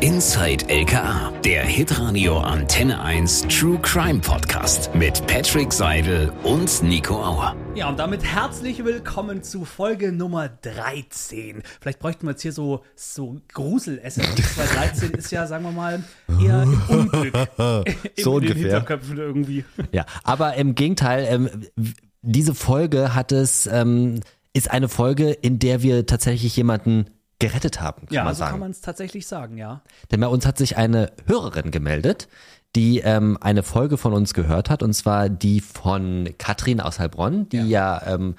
[0.00, 7.54] Inside LKA, der Hitradio Antenne 1 True Crime Podcast mit Patrick Seidel und Nico Auer.
[7.74, 11.62] Ja, und damit herzlich willkommen zu Folge Nummer 13.
[11.82, 16.02] Vielleicht bräuchten wir jetzt hier so, so Grusel-SMS, weil 13 ist ja, sagen wir mal,
[16.42, 17.34] eher im Unglück.
[18.16, 18.54] in So den ungefähr.
[18.54, 19.66] Hinterköpfen irgendwie.
[19.92, 21.50] Ja, aber im Gegenteil, ähm,
[22.22, 24.20] diese Folge hat es, ähm,
[24.54, 27.04] ist eine Folge, in der wir tatsächlich jemanden
[27.40, 28.50] gerettet haben, kann Ja, man so sagen.
[28.52, 29.82] kann man es tatsächlich sagen, ja.
[30.12, 32.28] Denn bei uns hat sich eine Hörerin gemeldet,
[32.76, 37.48] die ähm, eine Folge von uns gehört hat, und zwar die von Katrin aus Heilbronn,
[37.48, 38.36] die ja, ähm,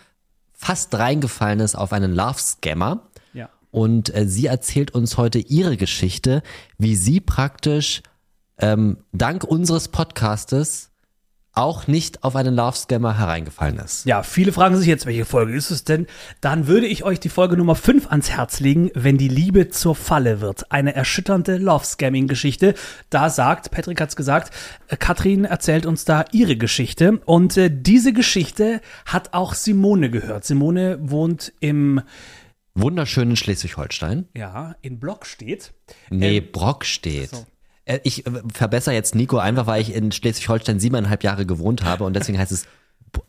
[0.53, 3.01] fast reingefallen ist auf einen Love-Scammer.
[3.33, 3.49] Ja.
[3.71, 6.43] Und äh, sie erzählt uns heute ihre Geschichte,
[6.77, 8.03] wie sie praktisch
[8.59, 10.90] ähm, dank unseres Podcastes
[11.53, 14.05] auch nicht auf einen Love-Scammer hereingefallen ist.
[14.05, 16.07] Ja, viele fragen sich jetzt, welche Folge ist es denn?
[16.39, 19.95] Dann würde ich euch die Folge Nummer 5 ans Herz legen, wenn die Liebe zur
[19.95, 20.71] Falle wird.
[20.71, 22.73] Eine erschütternde Love-Scamming-Geschichte.
[23.09, 24.53] Da sagt, Patrick hat's gesagt,
[24.87, 27.19] äh, Katrin erzählt uns da ihre Geschichte.
[27.25, 30.45] Und äh, diese Geschichte hat auch Simone gehört.
[30.45, 32.01] Simone wohnt im,
[32.73, 34.29] Wunderschönen Schleswig-Holstein.
[34.33, 35.73] ja, in Block steht.
[36.09, 37.31] Nee, Ähm, Brock steht.
[37.31, 37.45] so.
[37.85, 42.03] Äh, Ich äh, verbessere jetzt Nico einfach, weil ich in Schleswig-Holstein siebeneinhalb Jahre gewohnt habe
[42.03, 42.65] und deswegen heißt es,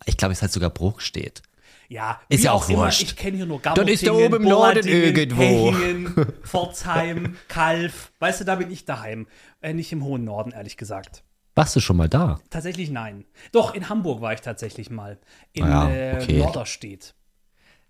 [0.06, 1.42] ich glaube, es heißt sogar Bruch steht.
[1.88, 3.02] Ja, Ist ja auch immer, wurscht.
[3.02, 5.42] Ich kenne hier nur Das ist da oben im Norden irgendwo.
[5.42, 8.12] Hechingen, Pforzheim, Kalf.
[8.18, 9.26] Weißt du, da bin ich daheim.
[9.60, 11.22] Äh, nicht im hohen Norden, ehrlich gesagt.
[11.54, 12.40] Warst du schon mal da?
[12.48, 13.26] Tatsächlich nein.
[13.52, 15.18] Doch, in Hamburg war ich tatsächlich mal.
[15.52, 16.38] In Ah ja, äh, okay.
[16.38, 17.14] Norderstedt.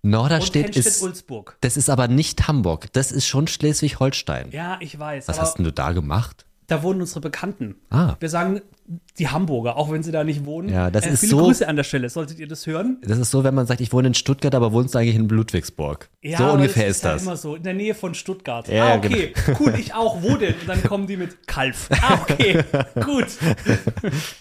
[0.01, 1.57] Norderstedt Und ist, Henstedt-Ulzburg.
[1.61, 4.51] das ist aber nicht Hamburg, das ist schon Schleswig-Holstein.
[4.51, 5.29] Ja, ich weiß.
[5.29, 6.45] Was hast denn du da gemacht?
[6.67, 7.75] Da wohnen unsere Bekannten.
[7.89, 8.15] Ah.
[8.19, 8.61] Wir sagen
[9.17, 10.69] die Hamburger, auch wenn sie da nicht wohnen.
[10.69, 12.09] Ja, das äh, ist viele so- Grüße an der Stelle.
[12.09, 12.97] Solltet ihr das hören?
[13.01, 15.29] Das ist so, wenn man sagt, ich wohne in Stuttgart, aber wohnst du eigentlich in
[15.29, 16.09] Ludwigsburg.
[16.21, 17.21] Ja, so ungefähr das ist ja das.
[17.23, 18.67] immer so, in der Nähe von Stuttgart.
[18.67, 19.59] Ja, ah, okay, genau.
[19.61, 20.21] cool, ich auch.
[20.21, 20.55] Wo denn?
[20.59, 21.89] Und dann kommen die mit Kalf.
[22.01, 22.63] Ah, okay,
[23.03, 23.27] gut.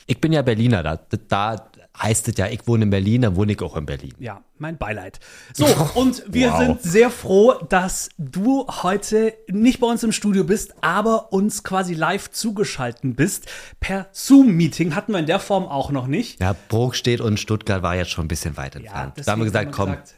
[0.07, 1.71] Ich bin ja Berliner, da, da
[2.01, 4.15] heißt es ja, ich wohne in Berlin, dann wohne ich auch in Berlin.
[4.19, 5.21] Ja, mein Beileid.
[5.55, 6.59] So, und wir Wow.
[6.59, 11.95] sind sehr froh, dass du heute nicht bei uns im Studio bist, aber uns quasi
[11.95, 13.47] live zugeschalten bist.
[13.81, 16.41] Per Zoom-Meeting hatten wir in der Form auch noch nicht.
[16.41, 19.15] Ja, Bruch steht und Stuttgart war jetzt schon ein bisschen weit entfernt.
[19.25, 20.15] da haben wir gesagt, komm, gesagt,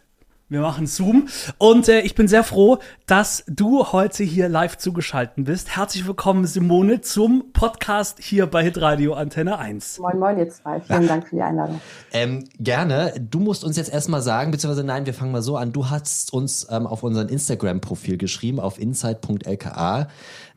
[0.54, 1.26] wir machen Zoom.
[1.59, 5.76] Und äh, ich bin sehr froh, dass du heute hier live zugeschalten bist.
[5.76, 9.98] Herzlich willkommen, Simone, zum Podcast hier bei Hitradio Antenne 1.
[9.98, 11.81] Moin Moin ihr zwei, vielen Dank für die Einladung.
[12.12, 13.12] Ähm, gerne.
[13.19, 15.72] Du musst uns jetzt erstmal sagen, beziehungsweise nein, wir fangen mal so an.
[15.72, 20.06] Du hast uns ähm, auf unseren Instagram-Profil geschrieben, auf insight.lka.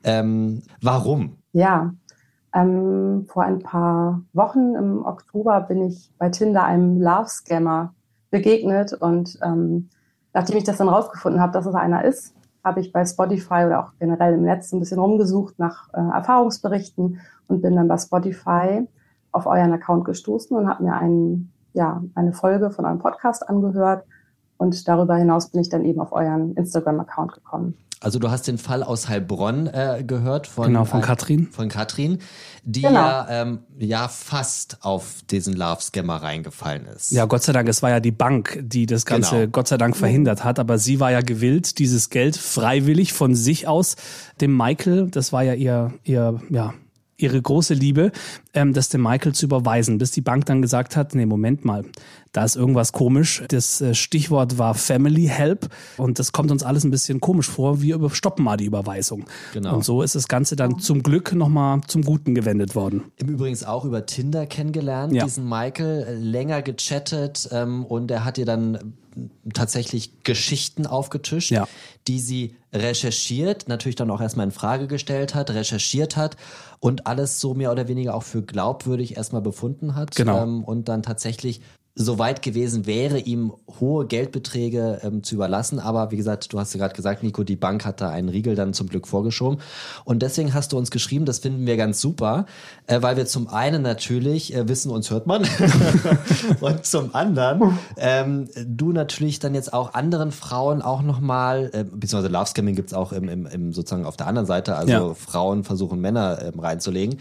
[0.04, 1.38] Ähm, warum?
[1.54, 1.94] Ja,
[2.54, 7.94] ähm, vor ein paar Wochen im Oktober bin ich bei Tinder einem Love-Scammer
[8.30, 9.90] begegnet und ähm,
[10.34, 12.34] nachdem ich das dann rausgefunden habe, dass es einer ist,
[12.64, 17.20] habe ich bei Spotify oder auch generell im Netz ein bisschen rumgesucht nach äh, Erfahrungsberichten
[17.48, 18.88] und bin dann bei Spotify
[19.32, 24.04] auf euren Account gestoßen und habe mir einen, ja, eine Folge von eurem Podcast angehört
[24.58, 27.78] und darüber hinaus bin ich dann eben auf euren Instagram-Account gekommen.
[28.00, 31.48] Also du hast den Fall aus Heilbronn äh, gehört von Genau, von äh, Katrin.
[31.52, 32.20] Von Katrin,
[32.64, 32.94] die Genau.
[32.94, 37.12] ja, ähm, ja fast auf diesen Love-Scammer reingefallen ist.
[37.12, 39.52] Ja, Gott sei Dank, es war ja die Bank, die das Ganze Genau.
[39.52, 43.68] Gott sei Dank verhindert hat, aber sie war ja gewillt, dieses Geld freiwillig von sich
[43.68, 43.96] aus
[44.42, 46.74] dem Michael, das war ja ihr, ihr, ja,
[47.18, 48.12] ihre große Liebe,
[48.54, 51.84] ähm, das dem Michael zu überweisen, bis die Bank dann gesagt hat, nee, Moment mal,
[52.32, 53.44] da ist irgendwas komisch.
[53.50, 57.82] Das äh, Stichwort war Family Help und das kommt uns alles ein bisschen komisch vor.
[57.82, 59.26] Wir stoppen mal die Überweisung.
[59.54, 59.76] Genau.
[59.76, 63.06] Und so ist das Ganze dann zum Glück nochmal zum Guten gewendet worden.
[63.18, 65.24] Im Übrigen auch über Tinder kennengelernt, Ja.
[65.24, 68.94] diesen Michael, äh, länger gechattet ähm, und er hat ihr dann
[69.54, 71.68] tatsächlich Geschichten aufgetischt, Ja.
[72.08, 76.38] die sie recherchiert, natürlich dann auch erstmal in Frage gestellt hat, recherchiert hat
[76.80, 80.44] und alles so mehr oder weniger auch für glaubwürdig erstmal befunden hat Genau.
[80.44, 81.62] ähm, und dann tatsächlich
[82.00, 85.80] so weit gewesen wäre, ihm hohe Geldbeträge ähm, zu überlassen.
[85.80, 88.56] Aber wie gesagt, du hast ja gerade gesagt, Nico, die Bank hat da einen Riegel
[88.56, 89.60] dann zum Glück vorgeschoben.
[90.06, 92.46] Und deswegen hast du uns geschrieben, das finden wir ganz super,
[92.86, 95.44] äh, weil wir zum einen natürlich äh, wissen, uns hört man.
[96.62, 102.32] und zum anderen ähm, du natürlich dann jetzt auch anderen Frauen auch nochmal, äh, beziehungsweise
[102.32, 105.14] Love Scamming gibt's auch im, im, im sozusagen auf der anderen Seite, also Ja.
[105.16, 107.20] Frauen versuchen Männer ähm, reinzulegen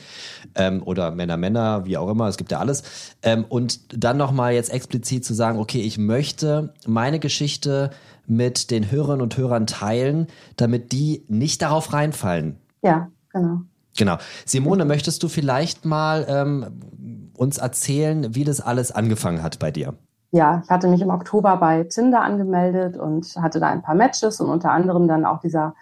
[0.54, 2.82] ähm, oder Männer Männer, wie auch immer, es gibt ja alles.
[3.22, 7.90] Ähm, und dann nochmal jetzt explizit zu sagen, okay, ich möchte meine Geschichte
[8.26, 10.26] mit den Hörerinnen und Hörern teilen,
[10.56, 12.56] damit die nicht darauf reinfallen.
[12.82, 13.60] Ja, genau.
[13.96, 14.18] Genau.
[14.44, 19.94] Simone, möchtest du vielleicht mal ähm, uns erzählen, wie das alles angefangen hat bei dir?
[20.32, 24.40] Ja, ich hatte mich im Oktober bei Tinder angemeldet und hatte da ein paar Matches
[24.40, 25.74] und unter anderem dann auch dieser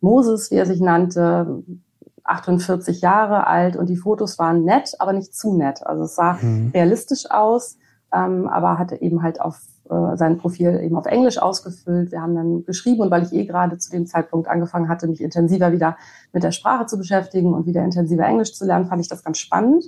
[0.00, 1.62] Moses, wie er sich nannte,
[2.24, 5.86] 48 Jahre alt und die Fotos waren nett, aber nicht zu nett.
[5.86, 6.70] Also es sah mhm.
[6.72, 7.76] realistisch aus,
[8.12, 12.12] ähm, aber hatte eben halt auf äh, sein Profil eben auf Englisch ausgefüllt.
[12.12, 15.20] Wir haben dann geschrieben und weil ich eh gerade zu dem Zeitpunkt angefangen hatte, mich
[15.20, 15.96] intensiver wieder
[16.32, 19.38] mit der Sprache zu beschäftigen und wieder intensiver Englisch zu lernen, fand ich das ganz
[19.38, 19.84] spannend,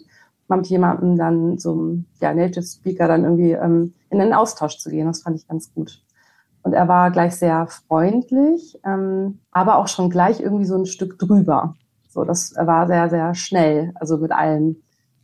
[0.49, 4.91] mal mit jemandem dann zum ja, Native Speaker dann irgendwie ähm, in einen Austausch zu
[4.91, 5.07] gehen.
[5.07, 6.03] Das fand ich ganz gut.
[6.63, 11.19] Und er war gleich sehr freundlich, ähm, aber auch schon gleich irgendwie so ein Stück
[11.19, 11.75] drüber.
[12.09, 14.82] So, das war sehr, sehr schnell, also mit allem.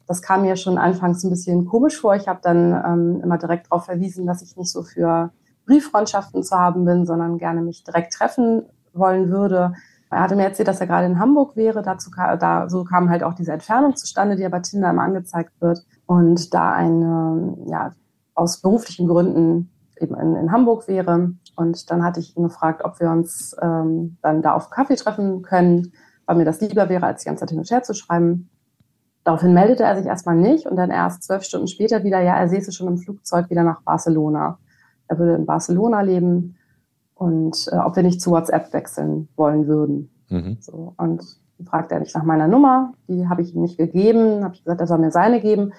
[0.08, 2.16] Das kam mir schon anfangs ein bisschen komisch vor.
[2.16, 5.30] Ich habe dann ähm, immer direkt darauf verwiesen, dass ich nicht so für
[5.66, 8.64] Brieffreundschaften zu haben bin, sondern gerne mich direkt treffen
[8.94, 9.74] wollen würde.
[10.10, 11.82] Er hatte mir erzählt, dass er gerade in Hamburg wäre.
[11.82, 15.52] Dazu da, so kam halt auch diese Entfernung zustande, die ja bei Tinder immer angezeigt
[15.60, 15.84] wird.
[16.06, 17.92] Und da eine, ja,
[18.34, 19.70] aus beruflichen Gründen
[20.00, 21.32] eben in, in Hamburg wäre.
[21.54, 25.42] Und dann hatte ich ihn gefragt, ob wir uns ähm, dann da auf Kaffee treffen
[25.42, 25.92] können,
[26.24, 28.48] weil mir das lieber wäre, als die ganze Zeit hin und her zu schreiben.
[29.28, 32.48] Daraufhin meldete er sich erstmal nicht und dann erst zwölf Stunden später wieder, ja, er
[32.48, 34.58] säße schon im Flugzeug wieder nach Barcelona.
[35.06, 36.56] Er würde in Barcelona leben
[37.14, 40.08] und äh, ob wir nicht zu WhatsApp wechseln wollen würden.
[40.30, 40.56] Mhm.
[40.60, 41.20] So, und
[41.58, 44.64] dann fragte er mich nach meiner Nummer, die habe ich ihm nicht gegeben, habe ich
[44.64, 45.74] gesagt, er soll mir seine geben.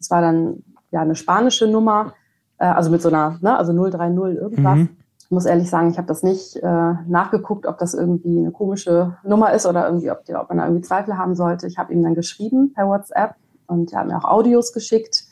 [0.00, 2.14] Es war dann ja eine spanische Nummer,
[2.56, 4.78] äh, also mit so einer, ne, also 030 irgendwas.
[4.78, 5.03] Mhm
[5.34, 9.52] muss ehrlich sagen, ich habe das nicht äh, nachgeguckt, ob das irgendwie eine komische Nummer
[9.52, 11.66] ist oder irgendwie, ob, ob man da irgendwie Zweifel haben sollte.
[11.66, 13.34] Ich habe ihm dann geschrieben per WhatsApp
[13.66, 15.24] und er hat mir auch Audios geschickt.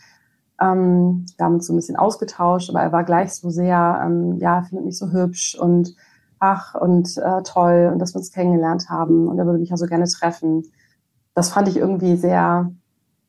[0.61, 4.39] Ähm, wir haben uns so ein bisschen ausgetauscht, aber er war gleich so sehr, ähm,
[4.39, 5.95] ja, findet mich so hübsch und
[6.39, 9.77] ach und äh, toll und dass wir uns kennengelernt haben und er würde mich ja
[9.77, 10.65] so gerne treffen.
[11.35, 12.71] Das fand ich irgendwie sehr,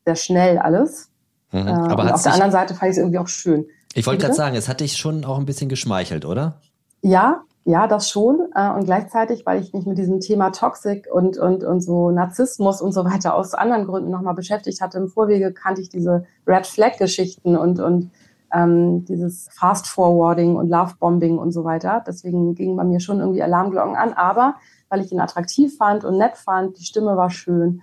[0.04, 1.10] sehr schnell alles.
[1.52, 1.68] Mhm.
[1.68, 3.66] Äh, aber auf der anderen Seite fand ich es irgendwie auch schön.
[3.94, 6.60] Ich wollte gerade sagen, es hat dich schon auch ein bisschen geschmeichelt, oder?
[7.00, 8.48] Ja, ja, das schon.
[8.54, 12.82] Äh, und gleichzeitig, weil ich mich mit diesem Thema Toxik und, und, und so Narzissmus
[12.82, 14.98] und so weiter aus anderen Gründen nochmal beschäftigt hatte.
[14.98, 18.10] Im Vorwege kannte ich diese Red Flag-Geschichten und, und
[18.52, 22.04] ähm, dieses Fast Forwarding und Love Bombing und so weiter.
[22.06, 24.12] Deswegen gingen bei mir schon irgendwie Alarmglocken an.
[24.12, 24.56] Aber
[24.90, 27.80] weil ich ihn attraktiv fand und nett fand, die Stimme war schön.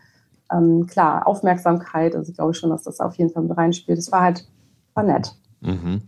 [0.51, 3.97] Ähm, klar, Aufmerksamkeit, also ich glaube schon, dass das auf jeden Fall mit reinspielt.
[3.97, 4.47] Es war halt,
[4.93, 5.35] war nett.
[5.61, 6.01] Mhm.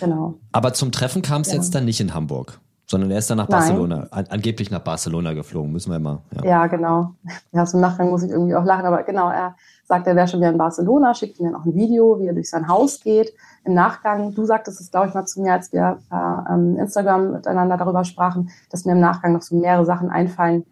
[0.00, 0.34] Genau.
[0.52, 1.54] Aber zum Treffen kam es ja.
[1.54, 3.60] jetzt dann nicht in Hamburg, sondern er ist dann nach Nein.
[3.60, 6.22] Barcelona, an, angeblich nach Barcelona geflogen, müssen wir immer.
[6.34, 7.14] Ja, ja genau.
[7.52, 10.40] Ja, zum Nachgang muss ich irgendwie auch lachen, aber genau, er sagt, er wäre schon
[10.40, 13.32] wieder in Barcelona, schickt mir dann auch ein Video, wie er durch sein Haus geht.
[13.64, 17.76] Im Nachgang, du sagtest es, glaube ich, mal zu mir, als wir äh, Instagram miteinander
[17.76, 20.64] darüber sprachen, dass mir im Nachgang noch so mehrere Sachen einfallen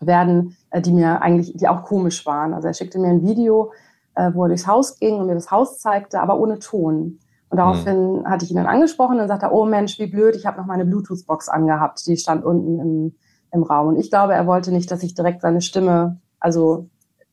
[0.00, 2.54] werden, äh, die mir eigentlich, die auch komisch waren.
[2.54, 3.72] Also er schickte mir ein Video,
[4.14, 7.20] äh, wo er durchs Haus ging und mir das Haus zeigte, aber ohne Ton.
[7.50, 10.58] Und daraufhin hatte ich ihn dann angesprochen und sagte, oh Mensch, wie blöd, ich habe
[10.58, 13.14] noch meine Bluetooth-Box angehabt, die stand unten im,
[13.52, 13.88] im Raum.
[13.88, 16.88] Und ich glaube, er wollte nicht, dass ich direkt seine Stimme, also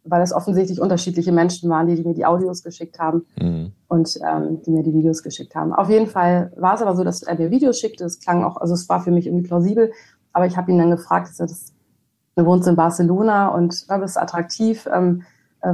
[0.09, 3.73] weil es offensichtlich unterschiedliche Menschen waren, die, die mir die Audios geschickt haben mhm.
[3.87, 5.73] und ähm, die mir die Videos geschickt haben.
[5.73, 8.05] Auf jeden Fall war es aber so, dass er mir Videos schickte.
[8.05, 9.91] Es klang auch, also es war für mich irgendwie plausibel.
[10.33, 11.73] Aber ich habe ihn dann gefragt, er das,
[12.35, 14.87] du wohnst in Barcelona und du bist attraktiv.
[14.91, 15.23] Ähm, äh,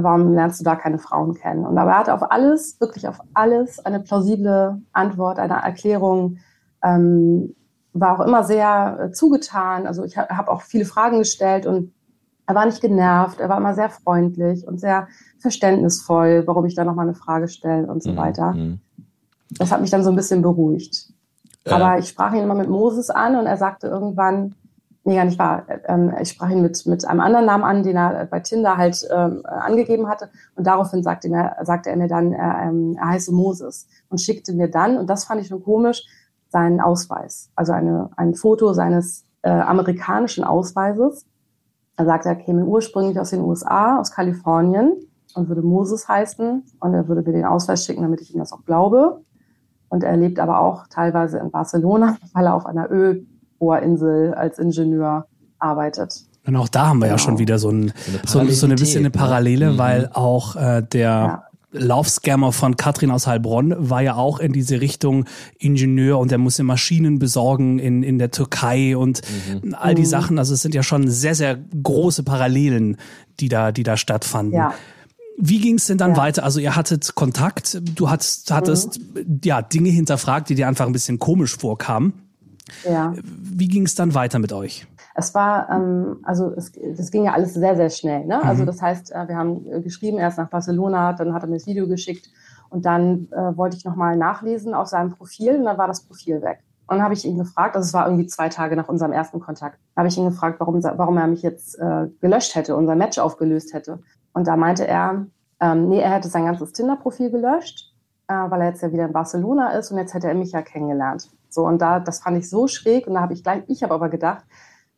[0.02, 1.64] warum lernst du da keine Frauen kennen?
[1.64, 6.38] Und aber er hatte auf alles, wirklich auf alles, eine plausible Antwort, eine Erklärung,
[6.82, 7.54] ähm,
[7.92, 9.86] war auch immer sehr äh, zugetan.
[9.86, 11.92] Also ich habe auch viele Fragen gestellt und
[12.46, 16.84] er war nicht genervt, er war immer sehr freundlich und sehr verständnisvoll, warum ich da
[16.84, 18.16] nochmal eine Frage stelle und so mhm.
[18.16, 18.52] weiter.
[18.52, 18.80] Mhm.
[19.50, 21.12] Das hat mich dann so ein bisschen beruhigt.
[21.64, 21.70] Äh.
[21.70, 24.54] Aber ich sprach ihn immer mit Moses an und er sagte irgendwann,
[25.04, 25.64] nee, gar nicht wahr.
[25.86, 29.06] Ähm, ich sprach ihn mit, mit einem anderen Namen an, den er bei Tinder halt
[29.14, 30.30] ähm, angegeben hatte.
[30.56, 34.52] Und daraufhin sagte, mir, sagte er mir dann, er, ähm, er heiße Moses und schickte
[34.54, 36.04] mir dann, und das fand ich schon komisch,
[36.48, 37.50] seinen Ausweis.
[37.54, 41.26] Also eine, ein Foto seines äh, amerikanischen Ausweises.
[41.96, 44.92] Er sagte, er käme ursprünglich aus den USA, aus Kalifornien
[45.34, 46.62] und würde Moses heißen.
[46.80, 49.20] Und er würde mir den Ausweis schicken, damit ich ihm das auch glaube.
[49.88, 53.26] Und er lebt aber auch teilweise in Barcelona, weil er auf einer Öl
[53.64, 55.26] Bohrinsel als Ingenieur
[55.58, 56.12] arbeitet.
[56.46, 57.14] Und auch da haben wir genau.
[57.14, 57.92] ja schon wieder so, ein,
[58.26, 59.10] so, so eine bisschen eine ne?
[59.10, 59.78] Parallele, ne?
[59.78, 61.44] weil auch äh, der ja.
[61.72, 65.24] Laufscammer von Katrin aus Heilbronn war ja auch in diese Richtung
[65.58, 69.22] Ingenieur und der musste Maschinen besorgen in, in der Türkei und
[69.62, 69.74] mhm.
[69.74, 70.06] all die mhm.
[70.06, 70.38] Sachen.
[70.38, 72.98] Also es sind ja schon sehr, sehr große Parallelen,
[73.40, 74.54] die da, die da stattfanden.
[74.54, 74.74] Ja.
[75.38, 76.16] Wie ging es denn dann ja.
[76.18, 76.44] weiter?
[76.44, 79.40] Also ihr hattet Kontakt, du hattest, hattest mhm.
[79.42, 82.23] ja Dinge hinterfragt, die dir einfach ein bisschen komisch vorkamen.
[82.84, 83.12] Ja.
[83.22, 84.86] Wie ging es dann weiter mit euch?
[85.14, 88.24] Es war, ähm, also es, das ging ja alles sehr, sehr schnell.
[88.24, 88.36] Ne?
[88.36, 88.50] Also mhm.
[88.50, 91.56] Also das heißt, äh, wir haben äh, geschrieben, erst nach Barcelona, dann hat er mir
[91.56, 92.28] das Video geschickt
[92.70, 96.42] und dann äh, wollte ich nochmal nachlesen auf seinem Profil und dann war das Profil
[96.42, 96.60] weg.
[96.86, 99.78] Und habe ich ihn gefragt, also es war irgendwie zwei Tage nach unserem ersten Kontakt,
[99.96, 103.72] habe ich ihn gefragt, warum, warum er mich jetzt äh, gelöscht hätte, unser Match aufgelöst
[103.72, 104.00] hätte.
[104.34, 105.26] Und da meinte er,
[105.60, 107.94] ähm, nee, er hätte sein ganzes Tinder-Profil gelöscht,
[108.28, 110.60] äh, weil er jetzt ja wieder in Barcelona ist und jetzt hätte er mich ja
[110.60, 111.30] kennengelernt.
[111.54, 113.94] So, und da, das fand ich so schräg und da habe ich gleich, ich habe
[113.94, 114.44] aber gedacht,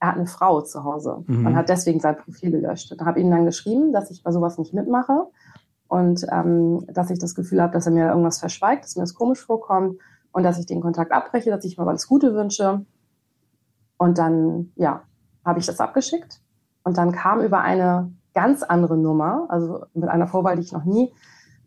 [0.00, 1.46] er hat eine Frau zu Hause mhm.
[1.46, 2.92] und hat deswegen sein Profil gelöscht.
[2.92, 5.26] Und habe ihm dann geschrieben, dass ich bei sowas nicht mitmache
[5.88, 9.14] und ähm, dass ich das Gefühl habe, dass er mir irgendwas verschweigt, dass mir das
[9.14, 9.98] komisch vorkommt
[10.32, 12.84] und dass ich den Kontakt abbreche, dass ich mir alles Gute wünsche.
[13.98, 15.02] Und dann, ja,
[15.44, 16.40] habe ich das abgeschickt.
[16.84, 20.84] Und dann kam über eine ganz andere Nummer, also mit einer Vorwahl, die ich noch
[20.84, 21.12] nie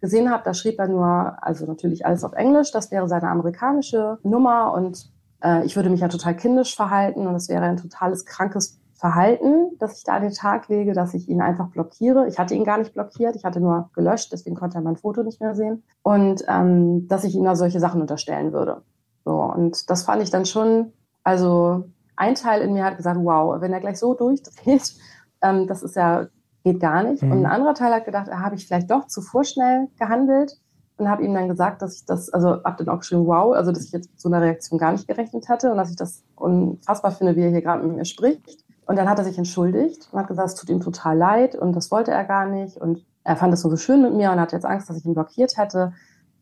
[0.01, 4.17] gesehen habe, da schrieb er nur, also natürlich alles auf Englisch, das wäre seine amerikanische
[4.23, 5.11] Nummer und
[5.43, 9.77] äh, ich würde mich ja total kindisch verhalten und es wäre ein totales krankes Verhalten,
[9.79, 12.27] das ich da an den Tag lege, dass ich ihn einfach blockiere.
[12.27, 15.23] Ich hatte ihn gar nicht blockiert, ich hatte nur gelöscht, deswegen konnte er mein Foto
[15.23, 15.83] nicht mehr sehen.
[16.03, 18.81] Und ähm, dass ich ihm da solche Sachen unterstellen würde.
[19.23, 20.91] So, und das fand ich dann schon,
[21.23, 21.85] also
[22.17, 24.95] ein Teil in mir hat gesagt, wow, wenn er gleich so durchdreht,
[25.41, 26.27] ähm, das ist ja,
[26.63, 27.23] geht gar nicht.
[27.23, 27.31] Mhm.
[27.31, 30.57] Und ein anderer Teil hat gedacht, habe ich vielleicht doch zu vorschnell gehandelt
[30.97, 33.71] und habe ihm dann gesagt, dass ich das, also ab dann auch geschrieben, wow, also
[33.71, 36.23] dass ich jetzt mit so einer Reaktion gar nicht gerechnet hatte und dass ich das
[36.35, 38.63] unfassbar finde, wie er hier gerade mit mir spricht.
[38.85, 41.75] Und dann hat er sich entschuldigt und hat gesagt, es tut ihm total leid und
[41.75, 42.77] das wollte er gar nicht.
[42.77, 45.13] Und er fand es so schön mit mir und hat jetzt Angst, dass ich ihn
[45.13, 45.93] blockiert hätte.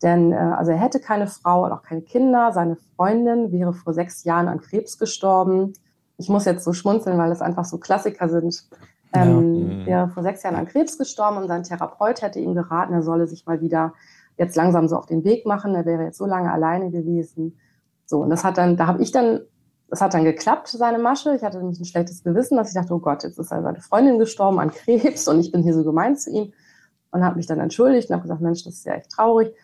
[0.02, 2.52] Denn äh, also er hätte keine Frau und auch keine Kinder.
[2.52, 5.74] Seine Freundin wäre vor sechs Jahren an Krebs gestorben.
[6.16, 8.64] Ich muss jetzt so schmunzeln, weil es einfach so Klassiker sind.
[9.12, 9.86] Ähm, ja.
[9.86, 13.26] Wäre vor sechs Jahren an Krebs gestorben und sein Therapeut hätte ihm geraten, er solle
[13.26, 13.94] sich mal wieder
[14.36, 15.74] jetzt langsam so auf den Weg machen.
[15.74, 17.58] Er wäre jetzt so lange alleine gewesen.
[18.06, 19.40] So, und das hat dann, da habe ich dann
[19.90, 21.34] es hat dann geklappt, seine Masche.
[21.34, 24.18] Ich hatte nämlich ein schlechtes Gewissen, dass ich dachte, oh Gott, jetzt ist seine Freundin
[24.18, 26.52] gestorben an Krebs und ich bin hier so gemein zu ihm
[27.10, 29.54] und habe mich dann entschuldigt und habe gesagt, Mensch, das ist ja echt traurig.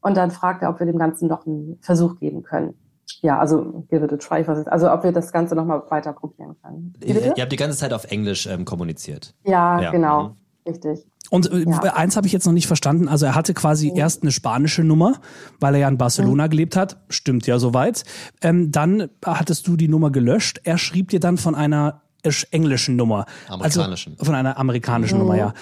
[0.00, 2.74] Und dann fragt er, ob wir dem Ganzen noch einen Versuch geben können.
[3.20, 4.44] Ja, also give it a try.
[4.66, 6.94] Also ob wir das Ganze nochmal weiter probieren können.
[7.04, 9.34] Ihr, ihr habt die ganze Zeit auf Englisch ähm, kommuniziert.
[9.44, 9.90] Ja, ja.
[9.90, 10.28] genau.
[10.28, 10.36] Mhm.
[10.66, 11.06] Richtig.
[11.30, 11.94] Und äh, ja.
[11.94, 13.08] eins habe ich jetzt noch nicht verstanden.
[13.08, 13.96] Also er hatte quasi mhm.
[13.96, 15.20] erst eine spanische Nummer,
[15.60, 16.50] weil er ja in Barcelona mhm.
[16.50, 16.98] gelebt hat.
[17.08, 18.04] Stimmt ja soweit.
[18.42, 20.60] Ähm, dann hattest du die Nummer gelöscht.
[20.64, 22.02] Er schrieb dir dann von einer
[22.50, 23.26] englischen Nummer.
[23.48, 24.12] Amerikanischen.
[24.14, 25.24] Also von einer amerikanischen mhm.
[25.24, 25.54] Nummer, ja.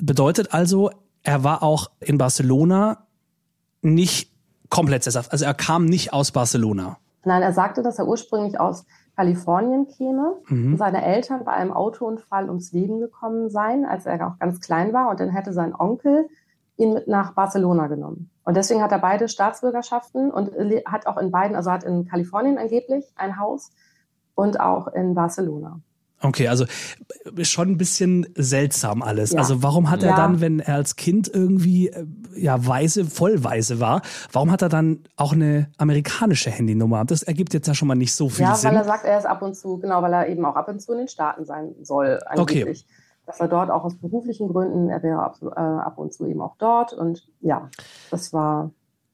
[0.00, 0.90] Bedeutet also,
[1.22, 3.06] er war auch in Barcelona
[3.82, 4.33] nicht
[4.70, 5.32] komplett sesshaft.
[5.32, 6.98] Also er kam nicht aus Barcelona.
[7.24, 8.84] Nein, er sagte, dass er ursprünglich aus
[9.16, 10.72] Kalifornien käme mhm.
[10.72, 14.92] und seine Eltern bei einem Autounfall ums Leben gekommen seien, als er auch ganz klein
[14.92, 15.10] war.
[15.10, 16.28] Und dann hätte sein Onkel
[16.76, 18.30] ihn mit nach Barcelona genommen.
[18.44, 20.50] Und deswegen hat er beide Staatsbürgerschaften und
[20.86, 23.70] hat auch in beiden, also hat in Kalifornien angeblich ein Haus
[24.34, 25.80] und auch in Barcelona.
[26.24, 26.64] Okay, also
[27.42, 29.32] schon ein bisschen seltsam alles.
[29.32, 29.40] Ja.
[29.40, 30.16] Also warum hat er ja.
[30.16, 34.00] dann, wenn er als Kind irgendwie äh, ja weise, vollweise war,
[34.32, 37.04] warum hat er dann auch eine amerikanische Handynummer?
[37.04, 38.70] Das ergibt jetzt ja schon mal nicht so viel ja, Sinn.
[38.70, 40.68] Ja, weil er sagt, er ist ab und zu, genau, weil er eben auch ab
[40.68, 42.20] und zu in den Staaten sein soll.
[42.26, 42.86] Angeblich.
[42.86, 43.00] Okay.
[43.26, 46.42] Dass er dort auch aus beruflichen Gründen, er wäre ab, äh, ab und zu eben
[46.42, 46.92] auch dort.
[46.92, 47.70] Und ja,
[48.10, 48.70] das war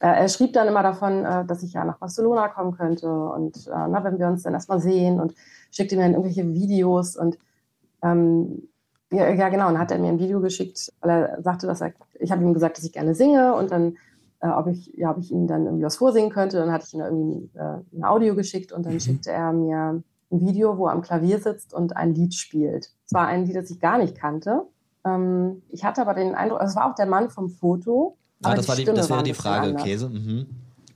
[0.07, 3.71] er schrieb dann immer davon, äh, dass ich ja nach Barcelona kommen könnte und äh,
[3.89, 5.35] na, wenn wir uns dann erstmal sehen und
[5.71, 7.39] schickte mir dann irgendwelche Videos und
[8.03, 8.69] ähm,
[9.13, 11.93] ja, ja, genau, und hat er mir ein Video geschickt, weil er sagte, dass er,
[12.19, 13.97] ich habe ihm gesagt, dass ich gerne singe und dann,
[14.41, 16.59] äh, ob ich, ja, ob ich ihm dann irgendwie was vorsingen könnte.
[16.59, 19.01] Dann hatte ich ihm irgendwie äh, ein Audio geschickt und dann mhm.
[19.01, 22.93] schickte er mir ein Video, wo er am Klavier sitzt und ein Lied spielt.
[23.05, 24.63] Es war ein Lied, das ich gar nicht kannte.
[25.05, 28.17] Ähm, ich hatte aber den Eindruck, also es war auch der Mann vom Foto.
[28.43, 30.09] Ah, das, war die, das wäre die Frage, Käse.
[30.09, 30.47] Mhm.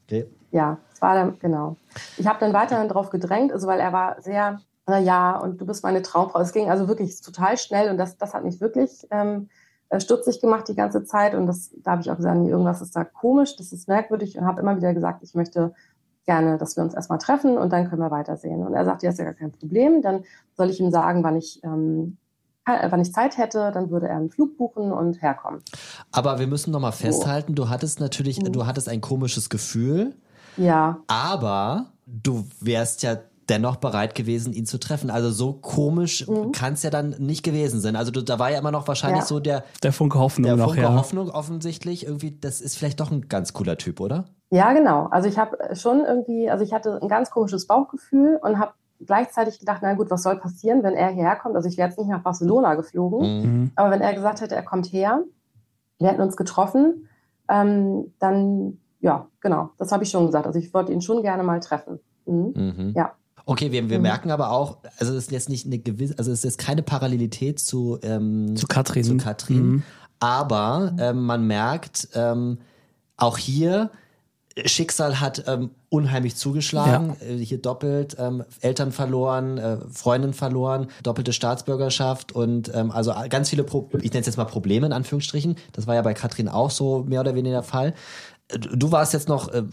[0.05, 0.27] Okay.
[0.51, 1.77] Ja, das war dann, genau.
[2.17, 5.67] Ich habe dann weiterhin darauf gedrängt, also weil er war sehr, na ja, und du
[5.67, 6.41] bist meine Traumfrau.
[6.41, 9.49] Es ging also wirklich total schnell und das, das hat mich wirklich ähm,
[9.89, 11.35] äh, stutzig gemacht die ganze Zeit.
[11.35, 14.39] Und das, da habe ich auch gesagt, nee, irgendwas ist da komisch, das ist merkwürdig
[14.39, 15.75] und habe immer wieder gesagt, ich möchte
[16.27, 18.67] gerne, dass wir uns erstmal treffen und dann können wir weitersehen.
[18.67, 20.03] Und er sagte, ja, ist ja gar kein Problem.
[20.03, 20.25] Dann
[20.57, 22.17] soll ich ihm sagen, wann ich ähm,
[22.67, 25.61] wenn ich Zeit hätte, dann würde er einen Flug buchen und herkommen.
[26.13, 28.53] Aber wir müssen noch mal festhalten, du hattest natürlich, mhm.
[28.53, 30.15] du hattest ein komisches Gefühl.
[30.57, 30.99] Ja.
[31.07, 33.19] Aber du wärst ja
[33.49, 35.11] dennoch bereit gewesen, ihn zu treffen.
[35.11, 36.53] Also so komisch mhm.
[36.53, 37.97] kann es ja dann nicht gewesen sein.
[37.97, 39.27] Also du, da war ja immer noch wahrscheinlich ja.
[39.27, 40.97] so der der Funke Hoffnung der Funke noch, ja.
[40.97, 42.39] Hoffnung offensichtlich irgendwie.
[42.41, 44.25] Das ist vielleicht doch ein ganz cooler Typ, oder?
[44.51, 45.09] Ja, genau.
[45.11, 48.73] Also ich habe schon irgendwie, also ich hatte ein ganz komisches Bauchgefühl und habe
[49.07, 51.57] gleichzeitig gedacht, na gut, was soll passieren, wenn er herkommt?
[51.57, 53.71] Also ich wäre jetzt nicht nach Barcelona geflogen, mhm.
[53.77, 55.23] aber wenn er gesagt hätte, er kommt her,
[55.99, 57.09] wir hätten uns getroffen,
[57.49, 60.47] ähm, dann ja, genau, das habe ich schon gesagt.
[60.47, 62.01] Also ich wollte ihn schon gerne mal treffen.
[62.25, 62.53] Mhm.
[62.55, 62.93] Mhm.
[62.97, 63.13] Ja.
[63.45, 64.03] Okay, wir, wir mhm.
[64.03, 67.61] merken aber auch, also es ist jetzt nicht eine gewisse, also es ist keine Parallelität
[67.61, 69.05] zu, ähm, zu Katrin.
[69.05, 69.67] Zu Katrin.
[69.67, 69.83] Mhm.
[70.21, 72.59] Aber ähm, man merkt, ähm,
[73.19, 73.91] auch hier
[74.65, 77.17] Schicksal hat ähm, unheimlich zugeschlagen.
[77.21, 77.27] Ja.
[77.27, 83.51] Äh, hier doppelt ähm, Eltern verloren, äh, Freundin verloren, doppelte Staatsbürgerschaft und ähm, also ganz
[83.51, 85.57] viele, Pro ich nenne es jetzt mal Probleme in Anführungsstrichen.
[85.73, 87.95] Das war ja bei Katrin auch so mehr oder weniger der Fall.
[88.49, 89.65] Äh, du warst jetzt noch, äh,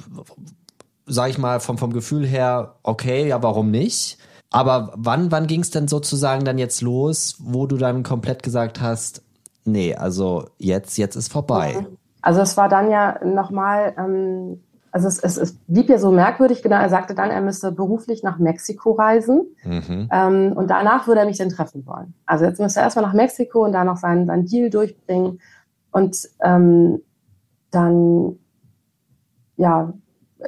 [1.05, 4.17] sag ich mal, vom, vom Gefühl her, okay, ja, warum nicht?
[4.49, 8.81] Aber wann, wann ging es denn sozusagen dann jetzt los, wo du dann komplett gesagt
[8.81, 9.21] hast,
[9.63, 11.85] nee, also jetzt, jetzt ist vorbei?
[12.21, 16.61] Also es war dann ja nochmal, ähm, also es, es, es blieb ja so merkwürdig,
[16.61, 20.09] genau, er sagte dann, er müsste beruflich nach Mexiko reisen mhm.
[20.11, 22.13] ähm, und danach würde er mich dann treffen wollen.
[22.25, 25.39] Also jetzt müsste er erstmal nach Mexiko und da noch seinen, seinen Deal durchbringen
[25.91, 27.01] und ähm,
[27.71, 28.37] dann,
[29.55, 29.93] ja,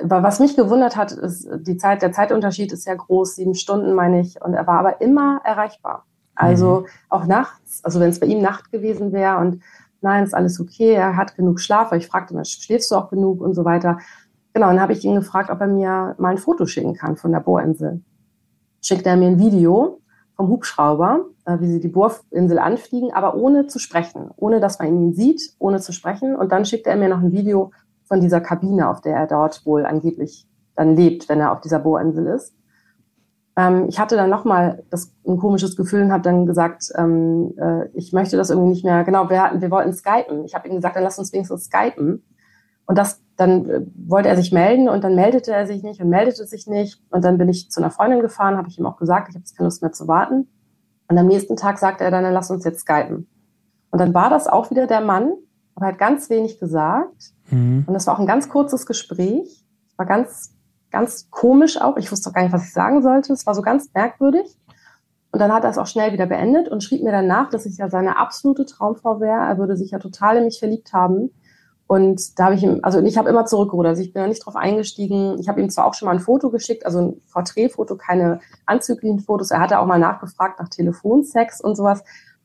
[0.01, 4.19] was mich gewundert hat, ist, die Zeit, der Zeitunterschied ist sehr groß, sieben Stunden meine
[4.19, 6.05] ich, und er war aber immer erreichbar.
[6.35, 6.85] Also mhm.
[7.09, 9.61] auch nachts, also wenn es bei ihm Nacht gewesen wäre und
[10.01, 13.09] nein, ist alles okay, er hat genug Schlaf, weil ich fragte immer, schläfst du auch
[13.09, 13.99] genug und so weiter.
[14.53, 17.31] Genau, dann habe ich ihn gefragt, ob er mir mal ein Foto schicken kann von
[17.31, 18.01] der Bohrinsel.
[18.81, 19.99] Schickt er mir ein Video
[20.35, 24.89] vom Hubschrauber, äh, wie sie die Bohrinsel anfliegen, aber ohne zu sprechen, ohne dass man
[24.89, 26.35] ihn sieht, ohne zu sprechen.
[26.35, 27.71] Und dann schickt er mir noch ein Video
[28.05, 31.79] von dieser Kabine, auf der er dort wohl angeblich dann lebt, wenn er auf dieser
[31.79, 32.53] Bohrinsel ist.
[33.55, 34.83] Ähm, ich hatte dann nochmal
[35.27, 39.03] ein komisches Gefühl und habe dann gesagt, ähm, äh, ich möchte das irgendwie nicht mehr.
[39.03, 40.45] Genau, wir, hatten, wir wollten skypen.
[40.45, 42.23] Ich habe ihm gesagt, dann lass uns wenigstens skypen.
[42.85, 46.09] Und das, dann äh, wollte er sich melden und dann meldete er sich nicht und
[46.09, 47.01] meldete sich nicht.
[47.09, 49.43] Und dann bin ich zu einer Freundin gefahren, habe ich ihm auch gesagt, ich habe
[49.43, 50.47] jetzt keine Lust mehr zu warten.
[51.07, 53.27] Und am nächsten Tag sagte er dann, dann lass uns jetzt skypen.
[53.91, 55.33] Und dann war das auch wieder der Mann,
[55.75, 57.33] aber hat ganz wenig gesagt.
[57.49, 57.83] Mhm.
[57.85, 59.65] Und das war auch ein ganz kurzes Gespräch.
[59.97, 60.55] War ganz,
[60.91, 61.97] ganz komisch auch.
[61.97, 63.33] Ich wusste auch gar nicht, was ich sagen sollte.
[63.33, 64.57] Es war so ganz merkwürdig.
[65.31, 67.77] Und dann hat er es auch schnell wieder beendet und schrieb mir danach, dass ich
[67.77, 69.41] ja seine absolute Traumfrau wäre.
[69.41, 71.31] Er würde sich ja total in mich verliebt haben.
[71.87, 73.91] Und da habe ich ihm, also ich habe immer zurückgerudert.
[73.91, 75.37] Also ich bin ja nicht drauf eingestiegen.
[75.39, 79.19] Ich habe ihm zwar auch schon mal ein Foto geschickt, also ein Porträtfoto, keine anzüglichen
[79.19, 79.51] Fotos.
[79.51, 82.03] Er hatte auch mal nachgefragt nach Telefonsex und sowas.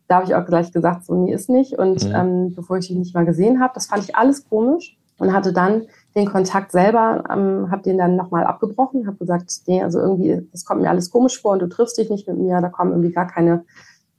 [0.09, 1.78] Da habe ich auch gleich gesagt, so nee, ist nicht.
[1.78, 2.14] Und mhm.
[2.14, 5.53] ähm, bevor ich ihn nicht mal gesehen habe, das fand ich alles komisch und hatte
[5.53, 10.46] dann den Kontakt selber, ähm, habe den dann nochmal abgebrochen, habe gesagt, nee, also irgendwie,
[10.53, 12.92] das kommt mir alles komisch vor und du triffst dich nicht mit mir, da kommen
[12.92, 13.64] irgendwie gar keine,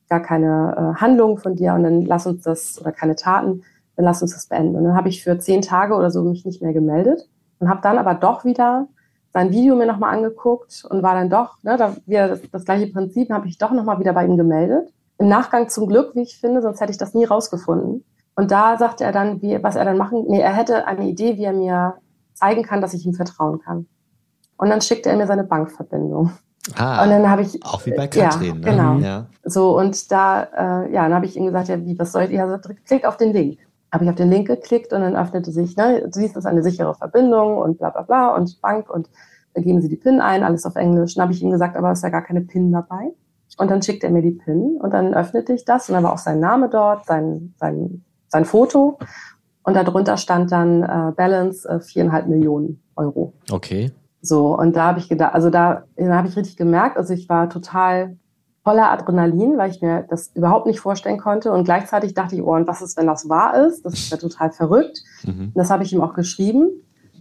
[0.09, 3.63] gar keine äh, Handlungen von dir und dann lass uns das, oder keine Taten,
[3.99, 4.77] dann lass uns das beenden.
[4.77, 7.27] Und dann habe ich für zehn Tage oder so mich nicht mehr gemeldet
[7.59, 8.87] und habe dann aber doch wieder
[9.33, 12.87] sein Video mir nochmal angeguckt und war dann doch, ne, da wieder das, das gleiche
[12.87, 16.39] Prinzip, habe ich doch nochmal wieder bei ihm gemeldet im Nachgang zum Glück, wie ich
[16.39, 18.05] finde, sonst hätte ich das nie rausgefunden.
[18.35, 21.35] Und da sagte er dann, wie, was er dann machen, nee, er hätte eine Idee,
[21.35, 21.95] wie er mir
[22.33, 23.85] zeigen kann, dass ich ihm vertrauen kann.
[24.57, 26.31] Und dann schickte er mir seine Bankverbindung.
[26.77, 28.59] Ah, und dann habe ich auch wie bei Katrin, ja, ne?
[28.61, 28.97] genau.
[28.99, 29.25] Ja.
[29.43, 32.31] So und da, äh, ja, dann habe ich ihm gesagt, ja, wie, was soll ich?
[32.31, 33.59] Ja, so, klick auf den Link.
[33.91, 36.49] Habe ich auf den Link geklickt und dann öffnete sich, ne, du siehst, das ist
[36.49, 39.09] eine sichere Verbindung und bla bla bla und Bank und
[39.53, 41.15] da geben sie die PIN ein, alles auf Englisch.
[41.15, 43.13] Dann habe ich ihm gesagt, aber ist ja gar keine PIN dabei.
[43.57, 46.13] Und dann schickt er mir die PIN und dann öffnete ich das und dann war
[46.13, 48.99] auch sein Name dort, sein, sein, sein Foto.
[49.63, 53.33] Und darunter stand dann äh, Balance äh, viereinhalb äh, Millionen Euro.
[53.51, 53.91] Okay.
[54.21, 57.27] So, und da habe ich gedacht, also da, da habe ich richtig gemerkt, also ich
[57.27, 58.17] war total
[58.69, 61.51] voller Adrenalin, weil ich mir das überhaupt nicht vorstellen konnte.
[61.51, 63.83] Und gleichzeitig dachte ich, oh, und was ist, wenn das wahr ist?
[63.83, 65.01] Das ist ja total verrückt.
[65.23, 65.53] Mhm.
[65.55, 66.69] Das habe ich ihm auch geschrieben,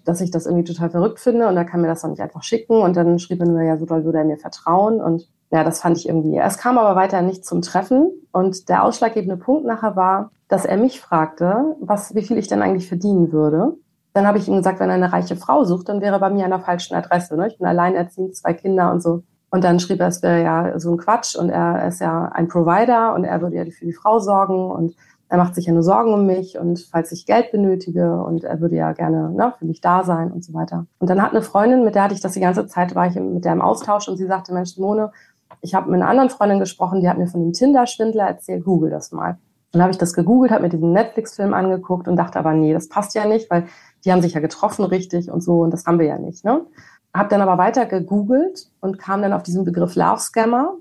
[0.05, 2.43] dass ich das irgendwie total verrückt finde und er kann mir das dann nicht einfach
[2.43, 2.83] schicken.
[2.83, 5.01] Und dann schrieb er nur, ja, so doll würde er mir vertrauen.
[5.01, 6.37] Und ja, das fand ich irgendwie.
[6.37, 10.77] Es kam aber weiter nicht zum Treffen und der ausschlaggebende Punkt nachher war, dass er
[10.77, 13.73] mich fragte, was, wie viel ich denn eigentlich verdienen würde.
[14.13, 16.29] Dann habe ich ihm gesagt, wenn er eine reiche Frau sucht, dann wäre er bei
[16.29, 17.39] mir an der falschen Adresse.
[17.39, 17.49] Ne?
[17.49, 19.23] Ich bin alleinerziehend, zwei Kinder und so.
[19.51, 22.49] Und dann schrieb er, es wäre ja so ein Quatsch und er ist ja ein
[22.49, 24.95] Provider und er würde ja für die Frau sorgen und
[25.31, 28.61] er macht sich ja nur Sorgen um mich und falls ich Geld benötige und er
[28.61, 30.87] würde ja gerne ne, für mich da sein und so weiter.
[30.99, 33.15] Und dann hat eine Freundin, mit der hatte ich das die ganze Zeit, war ich
[33.15, 35.13] mit der im Austausch und sie sagte, Mensch, Simone,
[35.61, 38.91] ich habe mit einer anderen Freundin gesprochen, die hat mir von dem Tinder-Schwindler erzählt, google
[38.91, 39.39] das mal.
[39.73, 42.89] Dann habe ich das gegoogelt, habe mir diesen Netflix-Film angeguckt und dachte aber, nee, das
[42.89, 43.67] passt ja nicht, weil
[44.05, 46.45] die haben sich ja getroffen richtig und so und das haben wir ja nicht.
[46.45, 46.65] Ne?
[47.15, 50.75] Habe dann aber weiter gegoogelt und kam dann auf diesen Begriff Love Scammer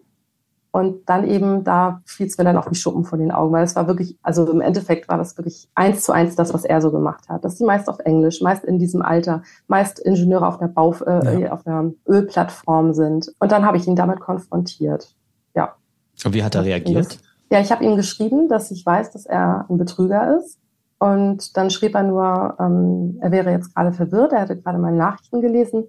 [0.72, 3.64] und dann eben, da fiel es mir dann auch wie Schuppen vor den Augen, weil
[3.64, 6.82] es war wirklich, also im Endeffekt war das wirklich eins zu eins das, was er
[6.82, 7.44] so gemacht hat.
[7.44, 10.94] Das ist die meist auf Englisch, meist in diesem Alter, meist Ingenieure auf einer Bau,
[11.06, 11.52] äh, ja.
[11.52, 13.34] auf einer Ölplattform sind.
[13.40, 15.16] Und dann habe ich ihn damit konfrontiert.
[15.56, 15.74] Ja.
[16.24, 17.18] Und wie hat er reagiert?
[17.50, 20.60] Ja, ich habe ihm geschrieben, dass ich weiß, dass er ein Betrüger ist.
[21.00, 24.98] Und dann schrieb er nur, ähm, er wäre jetzt gerade verwirrt, er hätte gerade meine
[24.98, 25.86] Nachrichten gelesen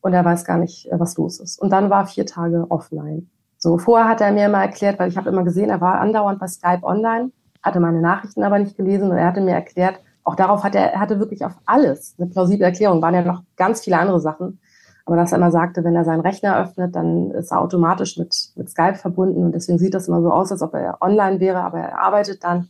[0.00, 1.60] und er weiß gar nicht, äh, was los ist.
[1.60, 3.30] Und dann war vier Tage offline.
[3.58, 6.38] So, vorher hat er mir mal erklärt, weil ich habe immer gesehen, er war andauernd
[6.38, 7.30] bei Skype online,
[7.62, 10.92] hatte meine Nachrichten aber nicht gelesen und er hatte mir erklärt, auch darauf hat er,
[10.92, 13.02] er hatte wirklich auf alles eine plausible Erklärung.
[13.02, 14.60] Waren ja noch ganz viele andere Sachen.
[15.04, 18.52] Aber dass er immer sagte, wenn er seinen Rechner öffnet, dann ist er automatisch mit,
[18.54, 21.62] mit Skype verbunden und deswegen sieht das immer so aus, als ob er online wäre,
[21.62, 22.68] aber er arbeitet dann.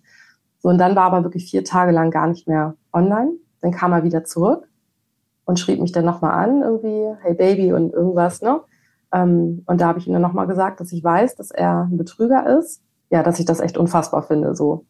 [0.60, 3.32] So, und dann war aber wirklich vier Tage lang gar nicht mehr online.
[3.60, 4.69] Dann kam er wieder zurück
[5.44, 8.60] und schrieb mich dann nochmal an, irgendwie, hey Baby und irgendwas, ne?
[9.12, 11.96] Ähm, und da habe ich ihm dann nochmal gesagt, dass ich weiß, dass er ein
[11.96, 12.82] Betrüger ist.
[13.10, 14.84] Ja, dass ich das echt unfassbar finde, so.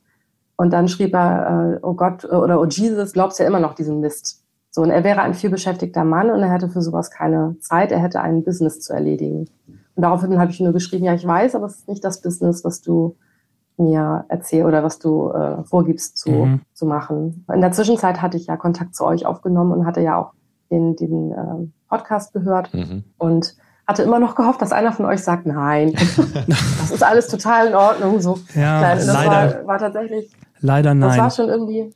[0.56, 4.00] Und dann schrieb er, äh, oh Gott, oder oh Jesus, glaubst ja immer noch diesen
[4.00, 4.44] Mist.
[4.70, 7.98] So, und er wäre ein vielbeschäftigter Mann und er hätte für sowas keine Zeit, er
[7.98, 9.48] hätte ein Business zu erledigen.
[9.66, 12.62] Und daraufhin habe ich nur geschrieben, ja, ich weiß, aber es ist nicht das Business,
[12.62, 13.16] was du
[13.78, 16.60] mir erzählst oder was du äh, vorgibst zu, mhm.
[16.74, 17.46] zu machen.
[17.52, 20.34] In der Zwischenzeit hatte ich ja Kontakt zu euch aufgenommen und hatte ja auch
[20.70, 23.04] den, den äh, Podcast gehört mhm.
[23.18, 23.56] und
[23.87, 25.92] hatte immer noch gehofft, dass einer von euch sagt, nein,
[26.46, 28.20] das ist alles total in Ordnung.
[28.20, 28.38] So.
[28.54, 29.30] Ja, nein, das leider.
[29.30, 30.30] War, war tatsächlich.
[30.61, 31.09] Leider nein.
[31.09, 31.92] Das war schon irgendwie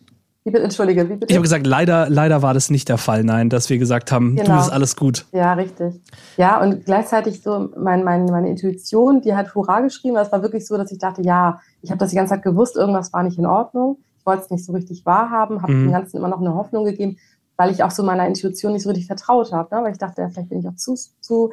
[0.47, 1.27] wie bitte, entschuldige, wie bitte?
[1.31, 4.37] Ich habe gesagt, leider, leider war das nicht der Fall, nein, dass wir gesagt haben,
[4.37, 4.57] genau.
[4.57, 5.25] du ist alles gut.
[5.33, 6.03] Ja, richtig.
[6.37, 10.19] Ja, und gleichzeitig so mein, mein, meine Intuition, die hat Hurra geschrieben.
[10.19, 12.77] Es war wirklich so, dass ich dachte, ja, ich habe das die ganze Zeit gewusst,
[12.77, 13.97] irgendwas war nicht in Ordnung.
[14.19, 15.87] Ich wollte es nicht so richtig wahrhaben, habe mhm.
[15.87, 17.17] dem Ganzen immer noch eine Hoffnung gegeben,
[17.57, 19.75] weil ich auch so meiner Intuition nicht so richtig vertraut habe.
[19.75, 19.83] Ne?
[19.83, 21.53] Weil ich dachte, ja, vielleicht bin ich auch zu, zu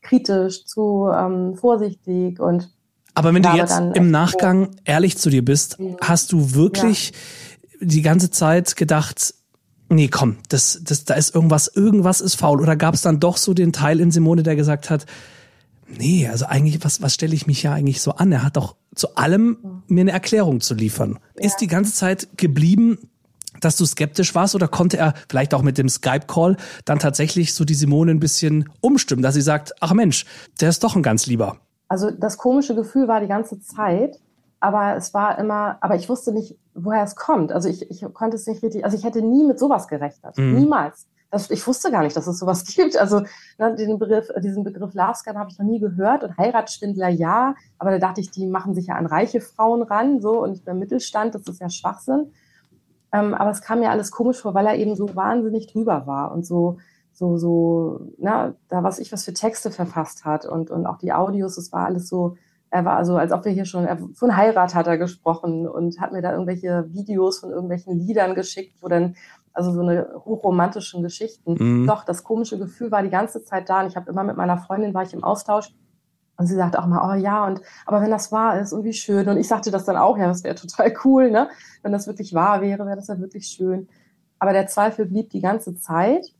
[0.00, 2.70] kritisch, zu ähm, vorsichtig und
[3.14, 7.18] aber wenn du jetzt im Nachgang ehrlich zu dir bist, hast du wirklich ja
[7.82, 9.34] die ganze Zeit gedacht,
[9.88, 12.60] nee, komm, das, das, da ist irgendwas, irgendwas ist faul.
[12.60, 15.06] Oder gab es dann doch so den Teil in Simone, der gesagt hat,
[15.88, 18.32] nee, also eigentlich, was, was stelle ich mich ja eigentlich so an?
[18.32, 21.18] Er hat doch zu allem mir eine Erklärung zu liefern.
[21.36, 21.46] Ja.
[21.46, 22.98] Ist die ganze Zeit geblieben,
[23.64, 27.64] dass du skeptisch warst oder konnte er vielleicht auch mit dem Skype-Call dann tatsächlich so
[27.64, 30.26] die Simone ein bisschen umstimmen, dass sie sagt, ach Mensch,
[30.60, 31.56] der ist doch ein ganz lieber.
[31.88, 34.18] Also das komische Gefühl war die ganze Zeit,
[34.60, 37.52] aber es war immer, aber ich wusste nicht, woher es kommt.
[37.52, 40.38] Also ich, ich konnte es nicht richtig, also ich hätte nie mit sowas gerechnet.
[40.38, 40.54] Mhm.
[40.54, 41.06] Niemals.
[41.30, 42.96] Das, ich wusste gar nicht, dass es sowas gibt.
[42.96, 43.22] Also
[43.58, 47.54] ne, den Begriff, diesen Begriff Love Scam habe ich noch nie gehört und Heiratsschwindler ja,
[47.78, 50.78] aber da dachte ich, die machen sich ja an reiche Frauen ran, so und beim
[50.78, 52.32] Mittelstand, das ist ja Schwachsinn.
[53.12, 56.32] Ähm, aber es kam mir alles komisch vor, weil er eben so wahnsinnig drüber war
[56.32, 56.78] und so,
[57.12, 61.12] so, so, na, da was ich was für Texte verfasst hat und, und auch die
[61.12, 62.36] Audios, es war alles so,
[62.70, 66.00] er war also, als ob wir hier schon, er, von Heirat hat er gesprochen und
[66.00, 69.14] hat mir da irgendwelche Videos von irgendwelchen Liedern geschickt, wo dann,
[69.52, 71.56] also so eine hochromantischen Geschichten.
[71.58, 71.86] Mhm.
[71.86, 74.56] Doch, das komische Gefühl war die ganze Zeit da und ich habe immer mit meiner
[74.56, 75.74] Freundin, war ich im Austausch
[76.42, 78.92] und sie sagte auch mal, oh ja, und aber wenn das wahr ist und wie
[78.92, 79.28] schön.
[79.28, 81.48] Und ich sagte das dann auch, ja, das wäre total cool, ne?
[81.82, 83.88] Wenn das wirklich wahr wäre, wäre das ja wirklich schön.
[84.40, 86.34] Aber der Zweifel blieb die ganze Zeit.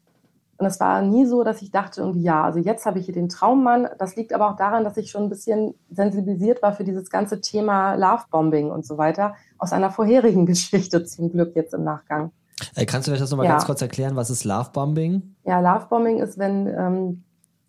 [0.56, 3.14] Und es war nie so, dass ich dachte, irgendwie, ja, also jetzt habe ich hier
[3.14, 3.88] den Traummann.
[3.98, 7.40] Das liegt aber auch daran, dass ich schon ein bisschen sensibilisiert war für dieses ganze
[7.40, 12.32] Thema Lovebombing und so weiter aus einer vorherigen Geschichte zum Glück jetzt im Nachgang.
[12.74, 13.52] Äh, kannst du vielleicht das nochmal ja.
[13.52, 14.16] ganz kurz erklären?
[14.16, 15.36] Was ist Lovebombing?
[15.44, 17.24] Ja, Lovebombing ist, wenn ähm,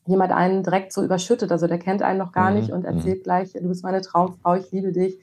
[0.06, 2.58] jemand einen direkt so überschüttet, also der kennt einen noch gar mhm.
[2.58, 3.24] nicht und erzählt mhm.
[3.24, 5.20] gleich, du bist meine Traumfrau, ich liebe dich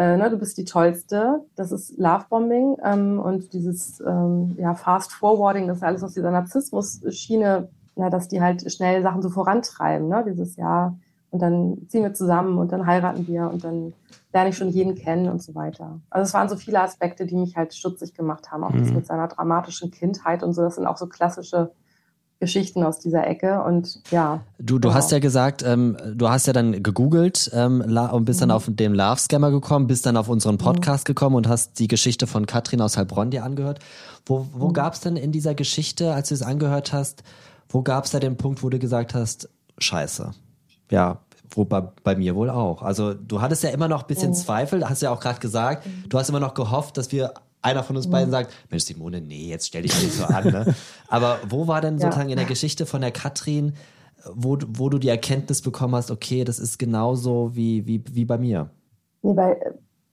[0.00, 1.44] äh, ne, du bist die Tollste.
[1.56, 6.30] Das ist Lovebombing ähm, und dieses ähm, ja, Fast Forwarding, das ist alles aus dieser
[6.30, 10.24] Narzissmus-Schiene, ja, dass die halt schnell Sachen so vorantreiben, ne?
[10.26, 10.96] dieses Jahr
[11.30, 13.92] und dann ziehen wir zusammen und dann heiraten wir und dann
[14.32, 16.00] lerne ich schon jeden kennen und so weiter.
[16.08, 18.80] Also es waren so viele Aspekte, die mich halt stutzig gemacht haben, auch mhm.
[18.80, 20.62] das mit seiner dramatischen Kindheit und so.
[20.62, 21.72] Das sind auch so klassische
[22.40, 24.40] Geschichten aus dieser Ecke und ja.
[24.58, 24.94] Du, du genau.
[24.94, 28.48] hast ja gesagt, ähm, du hast ja dann gegoogelt ähm, und bist mhm.
[28.48, 30.58] dann auf den Love Scammer gekommen, bist dann auf unseren mhm.
[30.58, 31.10] Podcast mhm.
[31.10, 33.80] gekommen und hast die Geschichte von Katrin aus Heilbronn dir angehört.
[34.24, 34.72] Wo, wo mhm.
[34.72, 37.22] gab es denn in dieser Geschichte, als du es angehört hast,
[37.68, 40.30] wo gab es da den Punkt, wo du gesagt hast, scheiße,
[40.90, 41.18] ja,
[41.50, 42.80] wo bei, bei mir wohl auch.
[42.80, 44.34] Also du hattest ja immer noch ein bisschen mhm.
[44.34, 46.08] Zweifel, hast ja auch gerade gesagt, mhm.
[46.08, 49.48] du hast immer noch gehofft, dass wir einer von uns beiden sagt, Mensch, Simone, nee,
[49.48, 50.44] jetzt stell dich nicht so an.
[50.44, 50.74] Ne?
[51.08, 52.34] Aber wo war denn sozusagen ja.
[52.34, 53.74] in der Geschichte von der Katrin,
[54.34, 58.38] wo, wo du die Erkenntnis bekommen hast, okay, das ist genauso wie, wie, wie bei
[58.38, 58.70] mir?
[59.22, 59.58] Nee, bei,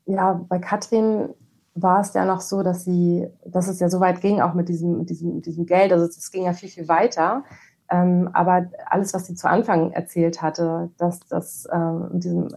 [0.05, 1.29] ja, bei Katrin
[1.75, 4.69] war es ja noch so, dass sie, dass es ja so weit ging, auch mit
[4.69, 5.91] diesem, mit diesem, mit diesem Geld.
[5.91, 7.43] Also es ging ja viel, viel weiter.
[7.89, 12.49] Ähm, aber alles, was sie zu Anfang erzählt hatte, dass das ähm, mit diesem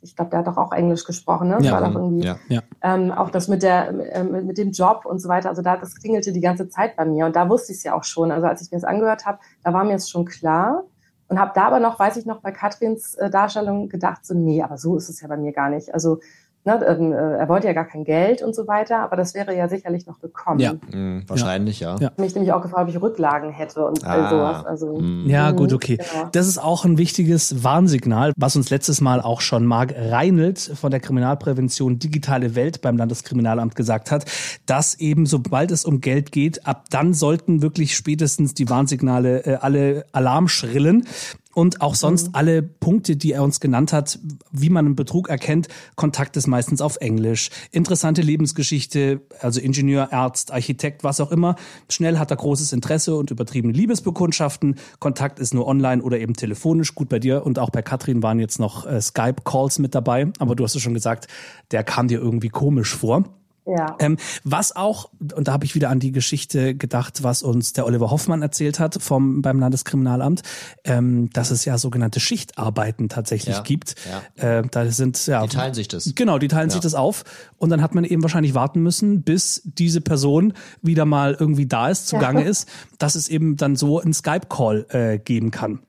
[0.00, 1.58] ich glaube, der hat doch auch Englisch gesprochen, ne?
[1.60, 2.62] Ja, war doch irgendwie, ja, ja.
[2.82, 5.48] Ähm, auch das mit der äh, mit dem Job und so weiter.
[5.48, 7.94] Also da das klingelte die ganze Zeit bei mir und da wusste ich es ja
[7.94, 8.30] auch schon.
[8.30, 10.84] Also als ich mir das angehört habe, da war mir es schon klar
[11.28, 14.62] und habe da aber noch, weiß ich noch, bei Katrins äh, Darstellung gedacht, so nee,
[14.62, 15.92] aber so ist es ja bei mir gar nicht.
[15.92, 16.20] Also
[16.66, 19.56] ne, ähm, äh, er wollte ja gar kein Geld und so weiter, aber das wäre
[19.56, 20.60] ja sicherlich noch gekommen.
[20.60, 20.74] Ja.
[20.92, 21.96] Mhm, wahrscheinlich, ja.
[21.98, 22.10] Ja.
[22.18, 24.30] Mich nämlich auch gefragt, ob ich Rücklagen hätte und all Ah.
[24.30, 24.66] sowas.
[24.66, 25.28] Also, Mhm.
[25.30, 25.96] Ja, Mhm, gut, okay.
[25.96, 26.28] genau.
[26.32, 30.90] Das ist auch ein wichtiges Warnsignal, was uns letztes Mal auch schon Marc Reinelt von
[30.90, 34.24] der Kriminalprävention Digitale Welt beim Landeskriminalamt gesagt hat,
[34.66, 39.54] dass eben sobald es um Geld geht, ab dann sollten wirklich spätestens die Warnsignale äh,
[39.60, 41.06] alle Alarm schrillen.
[41.56, 44.18] Und auch sonst alle Punkte, die er uns genannt hat,
[44.52, 47.48] wie man einen Betrug erkennt, Kontakt ist meistens auf Englisch.
[47.72, 51.56] Interessante Lebensgeschichte, also Ingenieur, Arzt, Architekt, was auch immer.
[51.88, 54.74] Schnell hat er großes Interesse und übertriebene Liebesbekundschaften.
[54.98, 56.94] Kontakt ist nur online oder eben telefonisch.
[56.94, 60.30] Gut, bei dir und auch bei Katrin waren jetzt noch äh, Skype-Calls mit dabei.
[60.38, 61.26] Aber du hast es schon gesagt,
[61.70, 63.24] der kam dir irgendwie komisch vor.
[63.66, 63.96] Ja.
[63.98, 67.84] Ähm, was auch, und da habe ich wieder an die Geschichte gedacht, was uns der
[67.86, 70.42] Oliver Hoffmann erzählt hat vom beim Landeskriminalamt,
[70.84, 73.96] ähm, dass es ja sogenannte Schichtarbeiten tatsächlich Ja, gibt.
[74.36, 76.12] Äh, da sind ja Die teilen sich das.
[76.14, 77.24] Genau, die teilen sich das auf
[77.58, 80.52] und dann hat man eben wahrscheinlich warten müssen, bis diese Person
[80.82, 85.18] wieder mal irgendwie da ist, zugange ist, dass es eben dann so einen Skype-Call äh,
[85.18, 85.80] geben kann.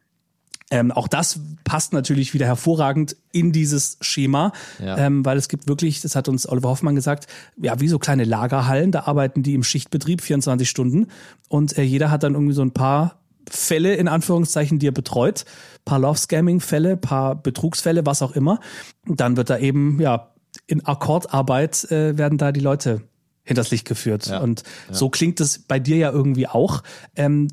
[0.69, 4.51] Ähm, auch das passt natürlich wieder hervorragend in dieses Schema,
[4.83, 4.97] Ja.
[4.97, 8.25] ähm, weil es gibt wirklich, das hat uns Oliver Hoffmann gesagt, ja, wie so kleine
[8.25, 11.07] Lagerhallen, da arbeiten die im Schichtbetrieb 24 Stunden
[11.47, 15.45] und äh, jeder hat dann irgendwie so ein paar Fälle in Anführungszeichen, die er betreut,
[15.85, 18.59] paar Love-Scamming-Fälle, paar Betrugsfälle, was auch immer.
[19.07, 20.31] Und dann wird da eben, ja,
[20.65, 23.03] in Akkordarbeit äh, werden da die Leute
[23.47, 24.27] hinters Licht geführt.
[24.27, 26.83] Ja, Und so klingt es bei dir ja irgendwie auch,
[27.15, 27.47] ähm,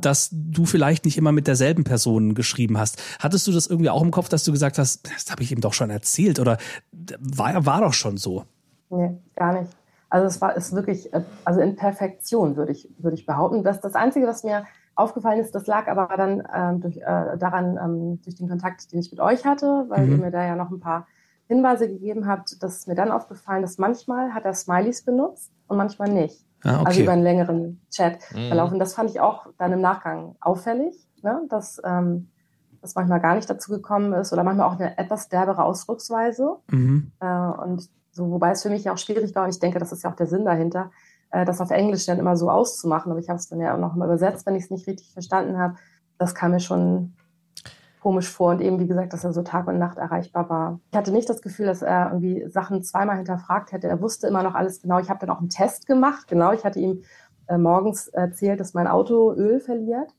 [0.00, 3.00] dass du vielleicht nicht immer mit derselben Person geschrieben hast.
[3.20, 5.60] Hattest du das irgendwie auch im Kopf, dass du gesagt hast, das habe ich ihm
[5.60, 6.56] doch schon erzählt oder
[7.20, 8.44] war, war doch schon so?
[8.90, 9.70] Nee, gar nicht.
[10.08, 13.64] Also es war ist wirklich, äh, also in Perfektion würde ich, würde ich behaupten.
[13.64, 17.76] Das, das Einzige, was mir aufgefallen ist, das lag aber dann ähm, durch, äh, daran,
[17.82, 20.12] ähm, durch den Kontakt, den ich mit euch hatte, weil Mhm.
[20.12, 21.06] ihr mir da ja noch ein paar
[21.46, 25.76] Hinweise gegeben habt, dass ist mir dann aufgefallen, dass manchmal hat er Smileys benutzt und
[25.76, 26.44] manchmal nicht.
[26.62, 27.02] Ah, Also okay.
[27.02, 28.48] über einen längeren Chat Mhm.
[28.48, 28.78] verlaufen.
[28.78, 31.42] Das fand ich auch dann im Nachgang auffällig, ne?
[31.50, 32.30] dass ähm,
[32.80, 36.56] das manchmal gar nicht dazu gekommen ist oder manchmal auch eine etwas derbere Ausdrucksweise.
[36.70, 37.12] Mhm.
[37.20, 39.92] Äh, und so, wobei es für mich ja auch schwierig war, und ich denke, das
[39.92, 40.90] ist ja auch der Sinn dahinter,
[41.30, 43.10] äh, das auf Englisch dann immer so auszumachen.
[43.10, 45.12] Aber ich habe es dann ja auch noch mal übersetzt, wenn ich es nicht richtig
[45.12, 45.74] verstanden habe.
[46.16, 47.14] Das kam mir schon
[48.04, 50.80] komisch vor und eben, wie gesagt, dass er so Tag und Nacht erreichbar war.
[50.90, 53.88] Ich hatte nicht das Gefühl, dass er irgendwie Sachen zweimal hinterfragt hätte.
[53.88, 54.98] Er wusste immer noch alles genau.
[54.98, 56.28] Ich habe dann auch einen Test gemacht.
[56.28, 57.00] Genau, ich hatte ihm
[57.46, 60.14] äh, morgens erzählt, dass mein Auto Öl verliert.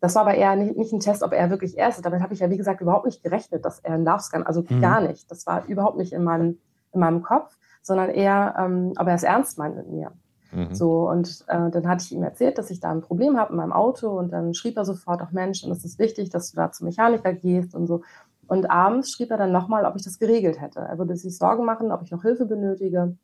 [0.00, 2.04] Das war aber eher nicht, nicht ein Test, ob er wirklich er ist.
[2.04, 4.80] Damit habe ich ja, wie gesagt, überhaupt nicht gerechnet, dass er ein Love-Scan, also Mhm.
[4.82, 5.30] gar nicht.
[5.30, 6.58] Das war überhaupt nicht in meinem,
[6.92, 10.12] in meinem Kopf, sondern eher, ähm, ob er es ernst meint mit mir.
[10.54, 10.74] Mhm.
[10.74, 13.56] So, und äh, dann hatte ich ihm erzählt, dass ich da ein Problem habe in
[13.56, 16.56] meinem Auto und dann schrieb er sofort, auch Mensch, dann ist es wichtig, dass du
[16.56, 18.02] da zum Mechaniker gehst und so.
[18.46, 20.80] Und abends schrieb er dann nochmal, ob ich das geregelt hätte.
[20.80, 23.16] Er würde sich Sorgen machen, ob ich noch Hilfe benötige,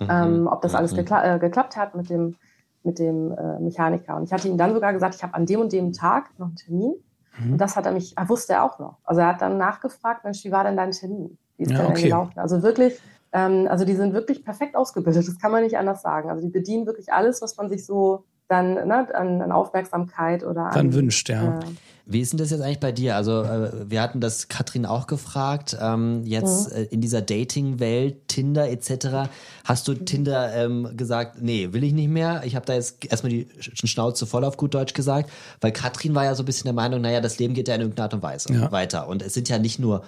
[0.00, 0.06] Mhm.
[0.10, 0.96] ähm, ob das alles Mhm.
[0.96, 2.36] gekla äh, geklappt hat mit dem,
[2.82, 4.16] mit dem äh, Mechaniker.
[4.16, 6.46] Und ich hatte ihm dann sogar gesagt, ich habe an dem und dem Tag noch
[6.48, 6.94] einen Termin.
[7.38, 7.52] Mhm.
[7.52, 8.98] Und das hat er mich, er wusste er auch noch.
[9.04, 11.36] Also er hat dann nachgefragt, Mensch, wie war denn dein Termin?
[11.56, 12.02] Wie ist Ja, denn okay.
[12.04, 12.38] gelaufen?
[12.38, 13.00] Also wirklich,
[13.34, 16.30] ähm, also die sind wirklich perfekt ausgebildet, das kann man nicht anders sagen.
[16.30, 20.70] Also die bedienen wirklich alles, was man sich so dann ne, an, an Aufmerksamkeit oder
[20.72, 21.60] Dann an, wünscht, ja.
[21.60, 21.64] Äh,
[22.06, 23.16] Wie ist denn das jetzt eigentlich bei dir?
[23.16, 25.74] Also äh, wir hatten das Katrin auch gefragt.
[25.80, 26.76] Ähm, jetzt Mhm.
[26.76, 29.30] äh, in dieser Dating-Welt, Tinder etc.
[29.64, 32.42] Hast du Tinder ähm, gesagt, nee, will ich nicht mehr?
[32.44, 35.30] Ich habe da jetzt erstmal die Sch- Schnauze voll auf gut Deutsch gesagt,
[35.62, 37.80] weil Katrin war ja so ein bisschen der Meinung, naja, das Leben geht ja in
[37.80, 38.70] irgendeiner Art und Weise Ja.
[38.70, 39.08] weiter.
[39.08, 40.02] Und es sind ja nicht nur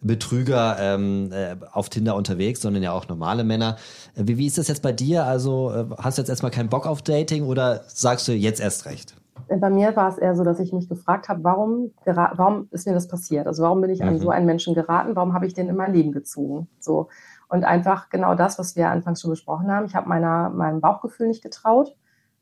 [0.00, 3.76] Betrüger ähm, äh, auf Tinder unterwegs, sondern ja auch normale Männer.
[4.14, 5.24] Äh, Wie, wie ist das jetzt bei dir?
[5.24, 8.86] Also äh, hast du jetzt erstmal keinen Bock auf Dating oder sagst du jetzt erst
[8.86, 9.16] recht?
[9.60, 12.92] bei mir war es eher so, dass ich mich gefragt habe, warum, warum ist mir
[12.92, 13.46] das passiert?
[13.46, 14.18] Also warum bin ich an Mhm.
[14.18, 15.16] so einen Menschen geraten?
[15.16, 16.68] Warum habe ich den in mein Leben gezogen?
[16.80, 17.08] So.
[17.48, 19.86] Und einfach genau das, was wir anfangs schon besprochen haben.
[19.86, 21.96] Ich habe meiner, meinem Bauchgefühl nicht getraut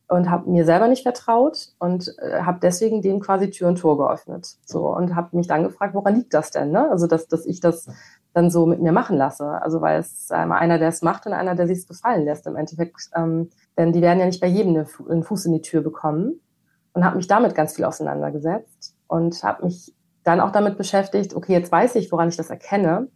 [0.09, 3.99] und habe mir selber nicht vertraut und äh, habe deswegen dem quasi Tür und Tor
[3.99, 4.57] geöffnet.
[4.65, 6.71] So und habe mich dann gefragt, woran liegt das denn?
[6.71, 6.89] Ne?
[6.91, 7.89] Also dass, dass ich das
[8.33, 9.61] dann so mit mir machen lasse.
[9.63, 12.47] Also weil es einmal einer, der es macht und einer, der sich es gefallen lässt
[12.47, 13.11] im Endeffekt.
[13.17, 16.41] Ähm, denn die werden ja nicht bei jedem einen Fuß in die Tür bekommen
[16.93, 21.53] und habe mich damit ganz viel auseinandergesetzt und habe mich dann auch damit beschäftigt, okay,
[21.53, 23.09] jetzt weiß ich, woran ich das erkenne,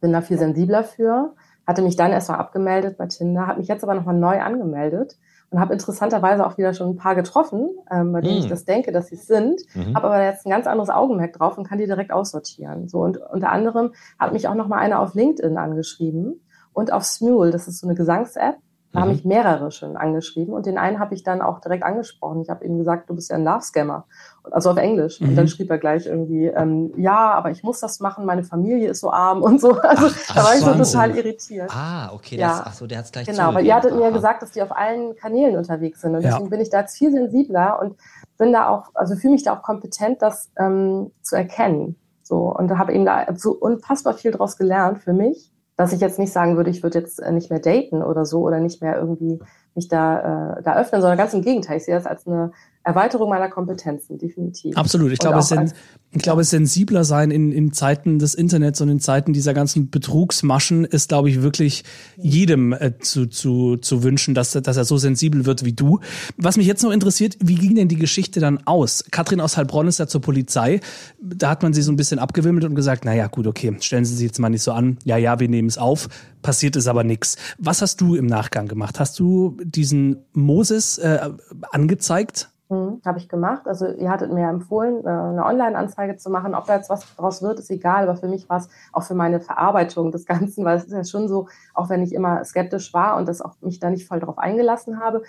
[0.00, 1.34] bin da viel sensibler für,
[1.66, 5.18] hatte mich dann erstmal abgemeldet bei Tinder, habe mich jetzt aber nochmal neu angemeldet
[5.50, 8.42] und habe interessanterweise auch wieder schon ein paar getroffen, ähm, bei denen Mm.
[8.42, 9.94] ich das denke, dass sie es sind, Mhm.
[9.94, 12.86] habe aber jetzt ein ganz anderes Augenmerk drauf und kann die direkt aussortieren.
[12.88, 16.40] So und unter anderem hat mich auch noch mal einer auf LinkedIn angeschrieben
[16.74, 18.56] und auf Smule, das ist so eine Gesangs-App,
[18.92, 19.02] Da mhm.
[19.02, 22.40] haben mich mehrere schon angeschrieben und den einen habe ich dann auch direkt angesprochen.
[22.40, 24.06] Ich habe ihm gesagt, du bist ja ein Love-Scammer,
[24.50, 25.20] also auf Englisch.
[25.20, 25.28] Mhm.
[25.28, 25.48] Und dann mhm.
[25.48, 29.10] schrieb er gleich irgendwie, ähm, ja, aber ich muss das machen, meine Familie ist so
[29.10, 29.72] arm und so.
[29.72, 31.70] Also ach, da war ich so total irritiert.
[31.70, 34.10] Ah, okay, das, ach so, der hat es gleich Genau, weil ihr hattet mir ja
[34.10, 36.50] gesagt, dass die auf allen Kanälen unterwegs sind und deswegen ja.
[36.50, 37.96] bin ich da jetzt viel sensibler und
[38.38, 41.96] bin da auch, also fühle mich da auch kompetent, das ähm, zu erkennen.
[42.22, 46.18] So und habe eben da so unfassbar viel draus gelernt für mich dass ich jetzt
[46.18, 48.98] nicht sagen würde, ich würde jetzt äh, nicht mehr daten oder so oder nicht mehr
[48.98, 49.38] irgendwie
[49.78, 51.78] mich da, äh, da öffnen, sondern ganz im Gegenteil.
[51.78, 52.52] Ich sehe das als eine
[52.88, 54.74] Erweiterung meiner Kompetenzen, definitiv.
[54.76, 55.12] Absolut.
[55.12, 55.74] Ich glaube, es sind,
[56.10, 60.86] ich glaube, sensibler sein in, in Zeiten des Internets und in Zeiten dieser ganzen Betrugsmaschen
[60.86, 61.84] ist, glaube ich, wirklich
[62.16, 66.00] jedem äh, zu, zu, zu wünschen, dass, dass er so sensibel wird wie du.
[66.38, 69.04] Was mich jetzt noch interessiert, wie ging denn die Geschichte dann aus?
[69.10, 70.80] Katrin aus Heilbronn ist ja zur Polizei.
[71.20, 74.06] Da hat man sie so ein bisschen abgewimmelt und gesagt, na ja, gut, okay, stellen
[74.06, 74.96] Sie sich jetzt mal nicht so an.
[75.04, 76.08] Ja, ja, wir nehmen es auf.
[76.42, 77.36] Passiert ist aber nichts.
[77.58, 79.00] Was hast du im Nachgang gemacht?
[79.00, 81.30] Hast du diesen Moses äh,
[81.70, 82.50] angezeigt?
[82.70, 83.62] Mhm, Habe ich gemacht.
[83.66, 86.54] Also ihr hattet mir empfohlen, äh, eine Online-Anzeige zu machen.
[86.54, 88.02] Ob da jetzt was draus wird, ist egal.
[88.02, 91.04] Aber für mich war es auch für meine Verarbeitung des Ganzen, weil es ist ja
[91.04, 94.20] schon so, auch wenn ich immer skeptisch war und das auch mich da nicht voll
[94.20, 95.22] drauf eingelassen habe,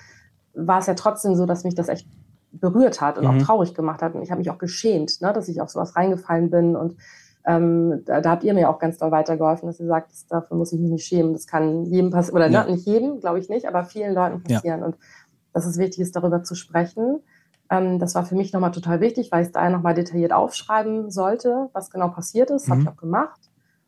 [0.53, 2.07] war es ja trotzdem so, dass mich das echt
[2.51, 3.29] berührt hat und mhm.
[3.29, 4.15] auch traurig gemacht hat.
[4.15, 6.75] Und ich habe mich auch geschämt, ne, dass ich auf sowas reingefallen bin.
[6.75, 6.97] Und
[7.45, 10.57] ähm, da, da, habt ihr mir auch ganz doll weitergeholfen, dass ihr sagt, das, dafür
[10.57, 11.33] muss ich mich nicht schämen.
[11.33, 12.65] Das kann jedem passieren, oder ja.
[12.65, 14.81] nicht jedem, glaube ich nicht, aber vielen Leuten passieren.
[14.81, 14.85] Ja.
[14.85, 14.97] Und
[15.53, 17.19] dass es wichtig ist, darüber zu sprechen.
[17.69, 21.09] Ähm, das war für mich nochmal total wichtig, weil ich es da nochmal detailliert aufschreiben
[21.11, 22.67] sollte, was genau passiert ist.
[22.67, 22.71] Mhm.
[22.71, 23.39] Habe ich auch gemacht.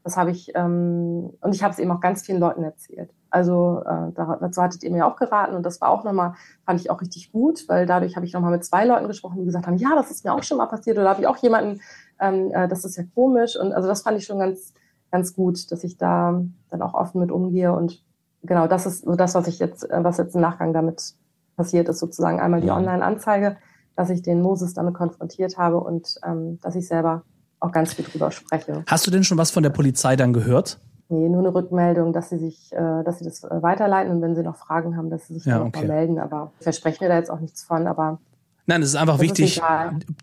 [0.04, 3.12] Das habe ich, ähm, und ich habe es eben auch ganz vielen Leuten erzählt.
[3.30, 6.34] Also äh, dazu hattet ihr mir auch geraten und das war auch nochmal,
[6.66, 9.46] fand ich auch richtig gut, weil dadurch habe ich nochmal mit zwei Leuten gesprochen, die
[9.46, 11.80] gesagt haben, ja, das ist mir auch schon mal passiert oder habe ich auch jemanden,
[12.22, 14.74] ähm, äh, das ist ja komisch und also das fand ich schon ganz,
[15.12, 18.04] ganz gut, dass ich da dann auch offen mit umgehe und
[18.44, 21.16] genau, das ist so das, was ich jetzt, äh, was jetzt im Nachgang damit
[21.56, 22.78] passiert ist, sozusagen einmal die ja.
[22.78, 23.58] Online-Anzeige,
[23.96, 27.24] dass ich den Moses damit konfrontiert habe und ähm, dass ich selber
[27.60, 28.84] auch ganz viel drüber spreche.
[28.88, 30.80] Hast du denn schon was von der Polizei dann gehört?
[31.10, 34.34] Nee, nur eine Rückmeldung, dass sie sich, äh, dass sie das äh, weiterleiten und wenn
[34.34, 35.86] sie noch Fragen haben, dass sie sich ja, okay.
[35.86, 36.20] melden.
[36.20, 38.20] Aber ich verspreche mir da jetzt auch nichts von, aber
[38.68, 39.64] Nein, es ist einfach das wichtig, ist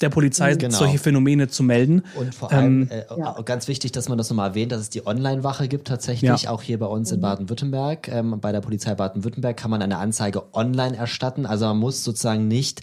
[0.00, 0.76] der Polizei genau.
[0.76, 2.02] solche Phänomene zu melden.
[2.14, 3.40] Und vor allem ähm, äh, ja.
[3.42, 6.50] ganz wichtig, dass man das nochmal erwähnt, dass es die Online-Wache gibt tatsächlich, ja.
[6.50, 7.22] auch hier bei uns in mhm.
[7.22, 8.08] Baden-Württemberg.
[8.08, 11.46] Ähm, bei der Polizei Baden-Württemberg kann man eine Anzeige online erstatten.
[11.46, 12.82] Also man muss sozusagen nicht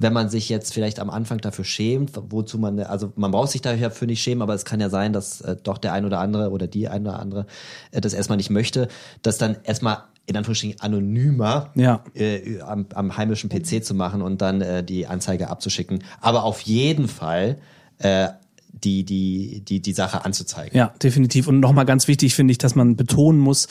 [0.00, 3.62] wenn man sich jetzt vielleicht am Anfang dafür schämt, wozu man, also man braucht sich
[3.62, 6.50] dafür nicht schämen, aber es kann ja sein, dass äh, doch der ein oder andere
[6.50, 7.46] oder die ein oder andere
[7.90, 8.86] äh, das erstmal nicht möchte,
[9.22, 12.04] dass dann erstmal in Anführungsstrichen anonymer ja.
[12.14, 16.04] äh, am, am, heimischen PC zu machen und dann äh, die Anzeige abzuschicken.
[16.20, 17.58] Aber auf jeden Fall
[17.98, 18.28] äh,
[18.72, 20.78] die, die, die, die Sache anzuzeigen.
[20.78, 21.48] Ja, definitiv.
[21.48, 23.66] Und nochmal ganz wichtig finde ich, dass man betonen muss,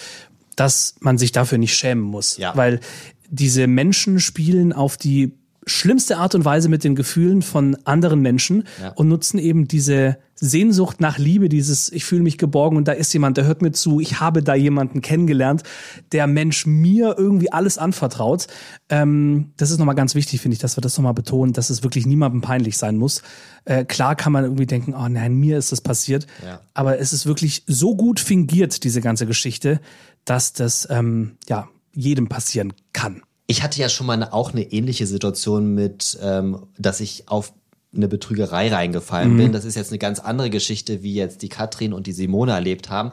[0.57, 2.35] dass man sich dafür nicht schämen muss.
[2.35, 2.53] Ja.
[2.57, 2.81] Weil
[3.29, 5.31] diese Menschen spielen auf die
[5.67, 8.89] schlimmste Art und Weise mit den Gefühlen von anderen Menschen ja.
[8.93, 13.11] und nutzen eben diese Sehnsucht nach Liebe, dieses ich fühle mich geborgen und da ist
[13.13, 15.63] jemand, der hört mir zu, ich habe da jemanden kennengelernt,
[16.11, 18.47] der Mensch mir irgendwie alles anvertraut.
[18.89, 21.83] Ähm, das ist nochmal ganz wichtig, finde ich, dass wir das nochmal betonen, dass es
[21.83, 23.23] wirklich niemandem peinlich sein muss.
[23.65, 26.61] Äh, klar kann man irgendwie denken, oh nein, mir ist das passiert, ja.
[26.73, 29.81] aber es ist wirklich so gut fingiert, diese ganze Geschichte,
[30.23, 33.23] dass das ähm, ja jedem passieren kann.
[33.47, 37.53] Ich hatte ja schon mal eine, auch eine ähnliche Situation mit, ähm, dass ich auf
[37.95, 39.37] eine Betrügerei reingefallen mhm.
[39.37, 39.51] bin.
[39.53, 42.89] Das ist jetzt eine ganz andere Geschichte, wie jetzt die Katrin und die Simone erlebt
[42.89, 43.11] haben.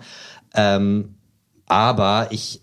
[0.54, 1.14] Ähm,
[1.66, 2.60] aber ich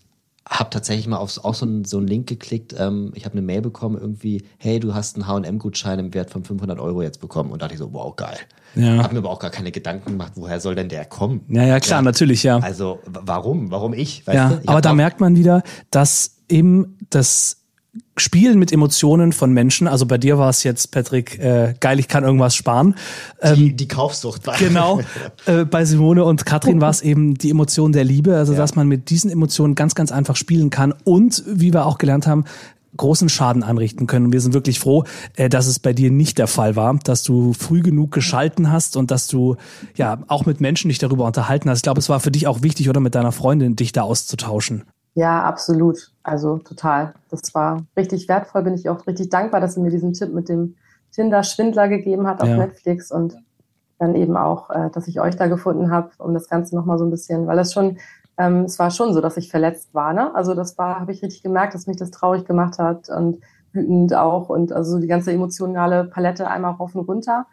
[0.48, 2.76] habe tatsächlich mal auf auch so einen, so einen Link geklickt.
[2.78, 6.44] Ähm, ich habe eine Mail bekommen, irgendwie, hey, du hast einen H&M-Gutschein im Wert von
[6.44, 7.52] 500 Euro jetzt bekommen.
[7.52, 8.38] Und dachte ich so, wow, geil.
[8.76, 9.04] Ja.
[9.04, 11.42] Habe mir aber auch gar keine Gedanken gemacht, woher soll denn der kommen?
[11.48, 12.04] Ja, ja, klar, ja.
[12.04, 12.60] natürlich, ja.
[12.60, 13.72] Also, warum?
[13.72, 14.28] Warum ich?
[14.28, 17.61] Weißt ja, ich aber da merkt man wieder, dass eben das
[18.16, 19.88] Spielen mit Emotionen von Menschen.
[19.88, 22.96] Also bei dir war es jetzt, Patrick, äh, geil, ich kann irgendwas sparen.
[23.42, 24.58] Ähm, die, die Kaufsucht war.
[24.58, 25.02] Genau.
[25.48, 28.38] Äh, bei Simone und Katrin war es eben die Emotion der Liebe.
[28.38, 28.60] Also ja.
[28.60, 32.28] dass man mit diesen Emotionen ganz, ganz einfach spielen kann und, wie wir auch gelernt
[32.28, 32.46] haben,
[32.98, 34.28] großen Schaden anrichten können.
[34.28, 35.04] Und wir sind wirklich froh,
[35.36, 38.98] äh, dass es bei dir nicht der Fall war, dass du früh genug geschalten hast
[38.98, 39.56] und dass du
[39.96, 41.80] ja auch mit Menschen dich darüber unterhalten hast.
[41.80, 44.84] Ich glaube, es war für dich auch wichtig, oder mit deiner Freundin dich da auszutauschen.
[45.16, 46.11] Ja, absolut.
[46.24, 47.14] Also total.
[47.30, 48.64] Das war richtig wertvoll.
[48.64, 50.76] Bin ich auch richtig dankbar, dass sie mir diesen Tipp mit dem
[51.12, 52.58] Tinder-Schwindler gegeben hat auf ja.
[52.58, 53.36] Netflix und
[53.98, 57.06] dann eben auch, äh, dass ich euch da gefunden habe, um das Ganze nochmal so
[57.06, 57.98] ein bisschen, weil das schon,
[58.38, 60.14] ähm, es war schon so, dass ich verletzt war.
[60.14, 60.34] Ne?
[60.36, 63.40] Also das war, habe ich richtig gemerkt, dass mich das traurig gemacht hat und
[63.74, 67.46] wütend auch und also die ganze emotionale Palette einmal rauf und runter.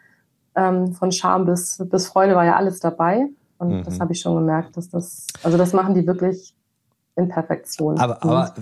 [0.55, 3.27] Ähm, von Scham bis, bis Freude war ja alles dabei.
[3.57, 3.83] Und mhm.
[3.83, 6.55] das habe ich schon gemerkt, dass das, also das machen die wirklich
[7.15, 7.99] in Perfektion.
[7.99, 8.53] Aber, aber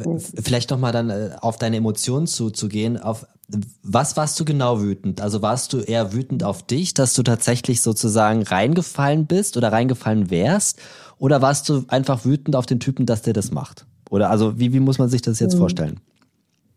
[0.41, 2.98] vielleicht noch mal dann äh, auf deine Emotionen zuzugehen.
[2.98, 3.28] Auf
[3.82, 5.22] was warst du genau wütend?
[5.22, 10.30] Also warst du eher wütend auf dich, dass du tatsächlich sozusagen reingefallen bist oder reingefallen
[10.30, 10.80] wärst?
[11.18, 13.86] Oder warst du einfach wütend auf den Typen, dass der das macht?
[14.10, 15.60] Oder also wie, wie muss man sich das jetzt mhm.
[15.60, 16.00] vorstellen?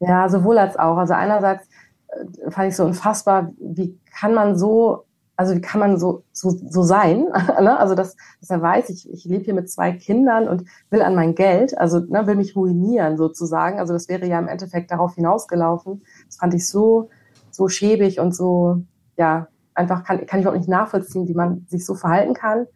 [0.01, 0.97] Ja, sowohl als auch.
[0.97, 1.65] Also einerseits
[2.09, 5.05] äh, fand ich so unfassbar, wie kann man so
[5.41, 7.25] also wie kann man so, so, so sein?
[7.61, 7.79] ne?
[7.79, 11.15] Also dass, dass er weiß, ich, ich lebe hier mit zwei Kindern und will an
[11.15, 13.79] mein Geld, also ne, will mich ruinieren sozusagen.
[13.79, 16.03] Also das wäre ja im Endeffekt darauf hinausgelaufen.
[16.27, 17.09] Das fand ich so,
[17.51, 18.83] so schäbig und so,
[19.17, 22.67] ja, einfach kann, kann ich überhaupt nicht nachvollziehen, wie man sich so verhalten kann.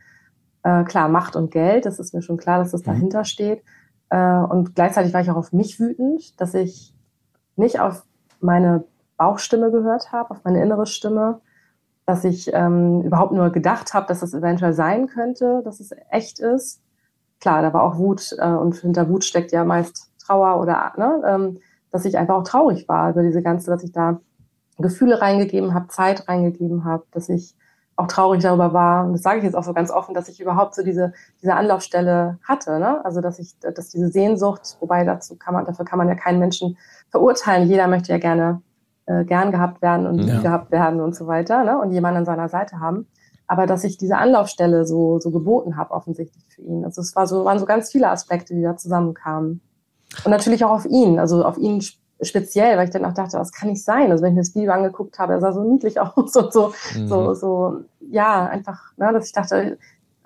[0.63, 2.87] Äh, klar, Macht und Geld, das ist mir schon klar, dass das mhm.
[2.87, 3.63] dahinter steht.
[4.09, 6.95] Äh, und gleichzeitig war ich auch auf mich wütend, dass ich
[7.57, 8.07] nicht auf
[8.41, 8.85] meine
[9.19, 11.43] Bauchstimme gehört habe, auf meine innere Stimme,
[12.07, 16.39] dass ich ähm, überhaupt nur gedacht habe, dass es eventuell sein könnte, dass es echt
[16.39, 16.83] ist.
[17.41, 21.23] Klar, da war auch Wut äh, und hinter Wut steckt ja meist Trauer oder ne,
[21.27, 21.59] ähm,
[21.91, 24.21] dass ich einfach auch traurig war über diese ganze, dass ich da
[24.79, 27.55] Gefühle reingegeben habe, Zeit reingegeben habe, dass ich
[27.97, 30.41] auch traurig darüber war, und das sage ich jetzt auch so ganz offen, dass ich
[30.41, 33.05] überhaupt so diese, diese Anlaufstelle hatte, ne?
[33.05, 36.41] Also dass ich, dass diese Sehnsucht, wobei dazu kann man, dafür kann man ja keinen
[36.41, 36.77] Menschen
[37.11, 37.69] verurteilen.
[37.69, 38.63] Jeder möchte ja gerne
[39.07, 40.41] äh, gern gehabt werden und ja.
[40.41, 41.79] gehabt werden und so weiter ne?
[41.79, 43.07] und jemanden an seiner Seite haben.
[43.47, 46.85] Aber dass ich diese Anlaufstelle so, so geboten habe, offensichtlich für ihn.
[46.85, 49.61] Also es war so, waren so ganz viele Aspekte, die da zusammenkamen.
[50.25, 51.83] Und natürlich auch auf ihn, also auf ihn
[52.23, 54.11] speziell, weil ich dann auch dachte, das kann nicht sein.
[54.11, 56.73] Also wenn ich mir das Video angeguckt habe, er sah so niedlich aus und so,
[56.97, 57.09] mhm.
[57.09, 59.79] so, so, ja, einfach, ne, dass ich dachte,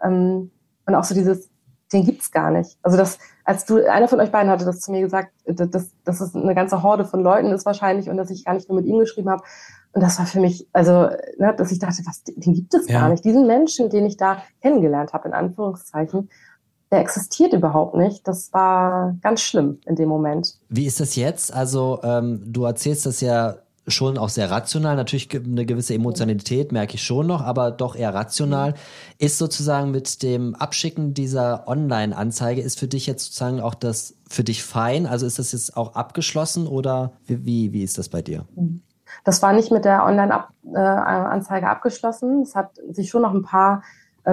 [0.02, 0.50] ähm,
[0.86, 1.50] und auch so dieses,
[1.92, 2.78] den gibt's gar nicht.
[2.82, 3.18] Also das,
[3.48, 6.54] als du, einer von euch beiden hatte das zu mir gesagt, dass, dass es eine
[6.54, 9.30] ganze Horde von Leuten ist wahrscheinlich und dass ich gar nicht nur mit ihm geschrieben
[9.30, 9.42] habe.
[9.94, 13.00] Und das war für mich, also, ne, dass ich dachte, was, den gibt es ja.
[13.00, 13.24] gar nicht.
[13.24, 16.28] Diesen Menschen, den ich da kennengelernt habe, in Anführungszeichen,
[16.90, 18.28] der existiert überhaupt nicht.
[18.28, 20.58] Das war ganz schlimm in dem Moment.
[20.68, 21.50] Wie ist das jetzt?
[21.50, 23.56] Also, ähm, du erzählst das ja
[23.88, 24.96] schon auch sehr rational.
[24.96, 28.74] Natürlich eine gewisse Emotionalität merke ich schon noch, aber doch eher rational.
[29.18, 34.44] Ist sozusagen mit dem Abschicken dieser Online-Anzeige, ist für dich jetzt sozusagen auch das für
[34.44, 35.06] dich fein?
[35.06, 38.44] Also ist das jetzt auch abgeschlossen oder wie, wie ist das bei dir?
[39.24, 42.42] Das war nicht mit der Online-Anzeige äh, abgeschlossen.
[42.42, 43.82] Es hat sich schon noch ein paar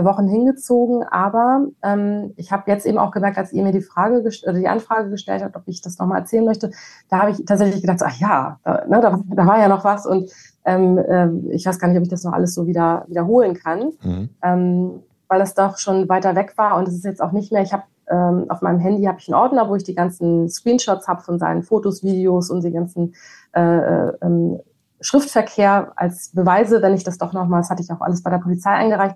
[0.04, 1.04] Wochen hingezogen.
[1.04, 4.68] Aber ähm, ich habe jetzt eben auch gemerkt, als ihr mir die Frage oder die
[4.68, 6.72] Anfrage gestellt habt, ob ich das nochmal erzählen möchte,
[7.10, 10.06] da habe ich tatsächlich gedacht, ach ja, da, ne, da, da war ja noch was
[10.06, 10.32] und
[10.66, 13.92] ähm, äh, ich weiß gar nicht, ob ich das noch alles so wieder wiederholen kann,
[14.02, 14.30] mhm.
[14.42, 17.62] ähm, weil es doch schon weiter weg war und es ist jetzt auch nicht mehr.
[17.62, 21.08] Ich habe ähm, auf meinem Handy habe ich einen Ordner, wo ich die ganzen Screenshots
[21.08, 23.16] habe von seinen Fotos, Videos und die ganzen
[23.54, 24.60] äh, äh, ähm,
[25.02, 28.38] Schriftverkehr als Beweise, wenn ich das doch nochmal, das hatte ich auch alles bei der
[28.38, 29.16] Polizei eingereicht,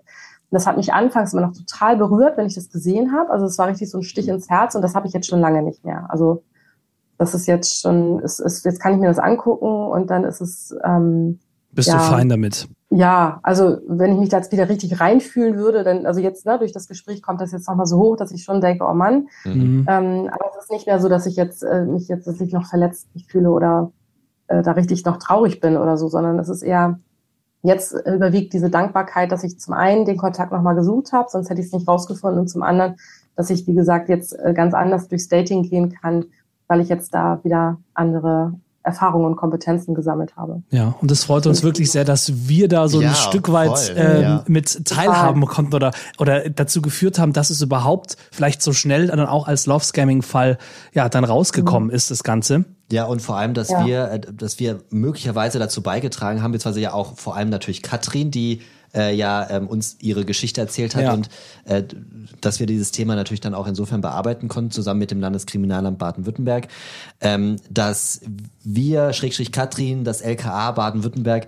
[0.52, 3.30] und das hat mich anfangs immer noch total berührt, wenn ich das gesehen habe.
[3.30, 5.40] Also es war richtig so ein Stich ins Herz und das habe ich jetzt schon
[5.40, 6.08] lange nicht mehr.
[6.10, 6.44] Also
[7.20, 10.42] das ist jetzt schon, ist, ist, jetzt kann ich mir das angucken und dann ist
[10.42, 10.76] es.
[10.84, 11.40] Ähm,
[11.72, 12.68] Bist ja, du fein damit?
[12.90, 16.58] Ja, also wenn ich mich da jetzt wieder richtig reinfühlen würde, dann, also jetzt ne,
[16.58, 19.28] durch das Gespräch kommt das jetzt nochmal so hoch, dass ich schon denke, oh Mann.
[19.46, 19.86] Mhm.
[19.88, 22.52] Ähm, aber es ist nicht mehr so, dass ich jetzt äh, mich jetzt dass ich
[22.54, 23.92] noch verletzt fühle oder
[24.48, 27.00] äh, da richtig noch traurig bin oder so, sondern es ist eher,
[27.62, 31.60] Jetzt überwiegt diese Dankbarkeit, dass ich zum einen den Kontakt nochmal gesucht habe, sonst hätte
[31.60, 32.96] ich es nicht rausgefunden, und zum anderen,
[33.36, 36.26] dass ich, wie gesagt, jetzt äh, ganz anders durchs Dating gehen kann,
[36.68, 38.54] weil ich jetzt da wieder andere
[38.84, 40.64] Erfahrungen und Kompetenzen gesammelt habe.
[40.72, 43.94] Ja, und es freut uns wirklich sehr, dass wir da so ja, ein Stück weit
[43.96, 44.44] äh, ja.
[44.48, 49.20] mit teilhaben konnten oder, oder dazu geführt haben, dass es überhaupt vielleicht so schnell dann
[49.26, 50.58] auch als Love-Scamming-Fall
[50.94, 51.96] ja dann rausgekommen mhm.
[51.96, 52.66] ist, das Ganze.
[52.92, 53.86] Ja, und vor allem, dass ja.
[53.86, 58.32] wir, äh, dass wir möglicherweise dazu beigetragen haben, beziehungsweise ja auch vor allem natürlich Katrin,
[58.32, 58.62] die
[58.94, 61.14] äh, ja ähm, uns ihre Geschichte erzählt hat ja.
[61.14, 61.30] und
[61.66, 61.84] äh,
[62.42, 66.68] dass wir dieses Thema natürlich dann auch insofern bearbeiten konnten, zusammen mit dem Landeskriminalamt Baden-Württemberg,
[67.22, 68.22] ähm, dass
[68.64, 71.48] wir, Schrägstrich Katrin, das LKA Baden-Württemberg,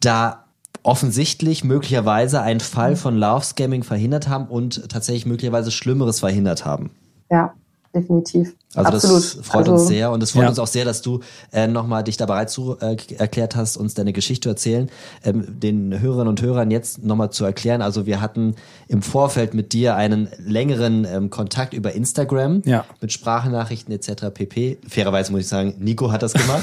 [0.00, 0.46] da
[0.82, 6.90] offensichtlich möglicherweise einen Fall von Love Scamming verhindert haben und tatsächlich möglicherweise Schlimmeres verhindert haben.
[7.30, 7.54] Ja,
[7.94, 8.54] definitiv.
[8.74, 9.16] Also Absolut.
[9.16, 10.48] das freut also, uns sehr und es freut ja.
[10.48, 11.20] uns auch sehr, dass du
[11.52, 14.90] äh, nochmal dich da bereit zu äh, erklärt hast, uns deine Geschichte zu erzählen,
[15.24, 17.82] ähm, den Hörerinnen und Hörern jetzt nochmal zu erklären.
[17.82, 18.54] Also wir hatten
[18.86, 22.84] im Vorfeld mit dir einen längeren ähm, Kontakt über Instagram ja.
[23.00, 24.26] mit Sprachnachrichten etc.
[24.32, 24.78] pp.
[24.88, 26.62] Fairerweise muss ich sagen, Nico hat das gemacht.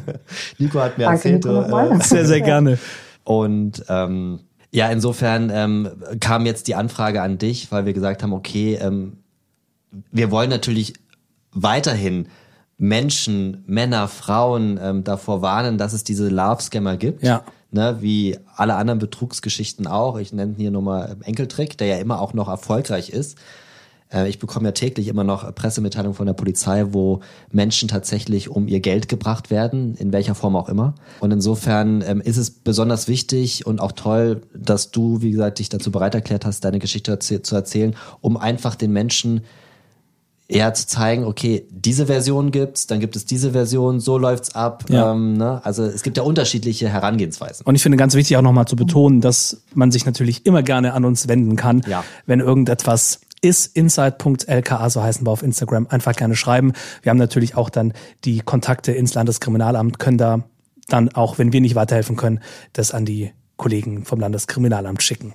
[0.58, 1.44] Nico hat mir Danke, erzählt.
[1.44, 2.78] Äh, sehr, sehr gerne.
[3.24, 8.32] Und ähm, ja, insofern ähm, kam jetzt die Anfrage an dich, weil wir gesagt haben,
[8.32, 9.18] okay, ähm,
[10.10, 10.94] wir wollen natürlich
[11.52, 12.28] weiterhin
[12.78, 17.22] Menschen, Männer, Frauen ähm, davor warnen, dass es diese Love-Scammer gibt.
[17.22, 17.44] Ja.
[17.74, 20.18] Ne, wie alle anderen Betrugsgeschichten auch.
[20.18, 23.38] Ich nenne hier nochmal Enkeltrick, der ja immer auch noch erfolgreich ist.
[24.12, 27.20] Äh, ich bekomme ja täglich immer noch Pressemitteilungen von der Polizei, wo
[27.50, 30.94] Menschen tatsächlich um ihr Geld gebracht werden, in welcher Form auch immer.
[31.20, 35.68] Und insofern ähm, ist es besonders wichtig und auch toll, dass du, wie gesagt, dich
[35.68, 39.42] dazu bereit erklärt hast, deine Geschichte zu erzählen, um einfach den Menschen
[40.48, 44.84] eher zu zeigen, okay, diese Version gibt's, dann gibt es diese Version, so läuft's ab.
[44.88, 45.12] Ja.
[45.12, 45.60] Ähm, ne?
[45.64, 47.64] Also es gibt ja unterschiedliche Herangehensweisen.
[47.64, 50.92] Und ich finde ganz wichtig auch nochmal zu betonen, dass man sich natürlich immer gerne
[50.92, 52.04] an uns wenden kann, ja.
[52.26, 56.72] wenn irgendetwas ist inside.lka, so heißen wir auf Instagram, einfach gerne schreiben.
[57.02, 57.92] Wir haben natürlich auch dann
[58.24, 60.44] die Kontakte ins Landeskriminalamt, können da
[60.88, 62.40] dann auch, wenn wir nicht weiterhelfen können,
[62.72, 65.34] das an die Kollegen vom Landeskriminalamt schicken.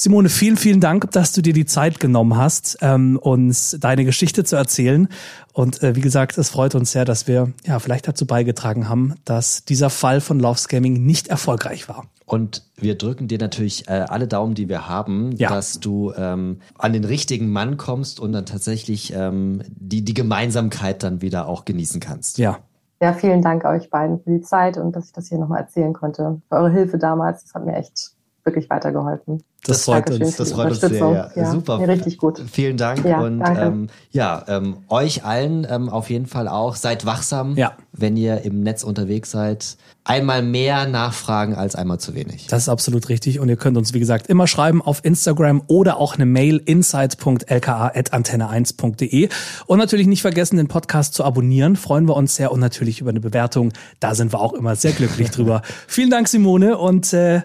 [0.00, 4.44] Simone, vielen, vielen Dank, dass du dir die Zeit genommen hast, ähm, uns deine Geschichte
[4.44, 5.08] zu erzählen.
[5.52, 9.16] Und äh, wie gesagt, es freut uns sehr, dass wir ja vielleicht dazu beigetragen haben,
[9.24, 12.04] dass dieser Fall von Love Scamming nicht erfolgreich war.
[12.26, 15.48] Und wir drücken dir natürlich äh, alle Daumen, die wir haben, ja.
[15.48, 21.02] dass du ähm, an den richtigen Mann kommst und dann tatsächlich ähm, die, die Gemeinsamkeit
[21.02, 22.38] dann wieder auch genießen kannst.
[22.38, 22.60] Ja.
[23.00, 25.92] Ja, vielen Dank euch beiden für die Zeit und dass ich das hier nochmal erzählen
[25.92, 26.40] konnte.
[26.48, 28.12] Für eure Hilfe damals, das hat mir echt
[28.48, 29.42] wirklich weitergeholfen.
[29.64, 30.36] Das, freut uns.
[30.36, 30.98] Das freut uns sehr.
[30.98, 31.30] Ja.
[31.34, 31.50] ja.
[31.50, 31.78] Super.
[31.78, 32.40] Mir richtig gut.
[32.50, 36.76] Vielen Dank ja, und ähm, ja, ähm, euch allen ähm, auf jeden Fall auch.
[36.76, 37.72] Seid wachsam, ja.
[37.92, 39.76] wenn ihr im Netz unterwegs seid.
[40.04, 42.46] Einmal mehr nachfragen als einmal zu wenig.
[42.46, 45.98] Das ist absolut richtig und ihr könnt uns wie gesagt immer schreiben auf Instagram oder
[45.98, 49.28] auch eine Mail insights.lka@antenne1.de
[49.66, 51.76] und natürlich nicht vergessen den Podcast zu abonnieren.
[51.76, 53.74] Freuen wir uns sehr und natürlich über eine Bewertung.
[54.00, 55.60] Da sind wir auch immer sehr glücklich drüber.
[55.86, 57.42] Vielen Dank Simone und äh,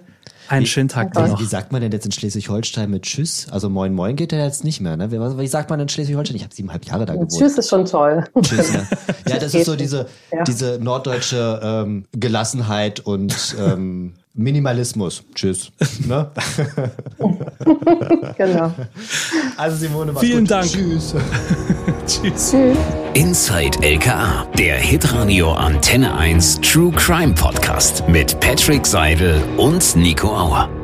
[0.47, 1.39] einen schönen Tag wie, noch.
[1.39, 3.47] Wie sagt man denn jetzt in Schleswig-Holstein mit Tschüss?
[3.51, 5.11] Also Moin Moin geht ja jetzt nicht mehr, ne?
[5.11, 6.35] Wie, wie sagt man in Schleswig-Holstein?
[6.35, 7.31] Ich habe siebeneinhalb Jahre da gewohnt.
[7.31, 8.23] Tschüss ist schon toll.
[8.41, 8.83] Tschüss, ja.
[9.27, 10.43] Ja, das ist so diese, ja.
[10.43, 15.23] diese norddeutsche ähm, Gelassenheit und ähm, Minimalismus.
[15.35, 15.71] Tschüss.
[16.07, 16.29] Ne?
[18.37, 18.73] genau.
[19.57, 20.51] Also Simone, mach's Vielen gut.
[20.51, 20.65] Dank.
[20.65, 21.15] Tschüss.
[22.07, 22.53] Tschüss.
[23.13, 30.82] Inside LKA, der Hitradio Antenne 1 True Crime Podcast mit Patrick Seidel und Nico Auer.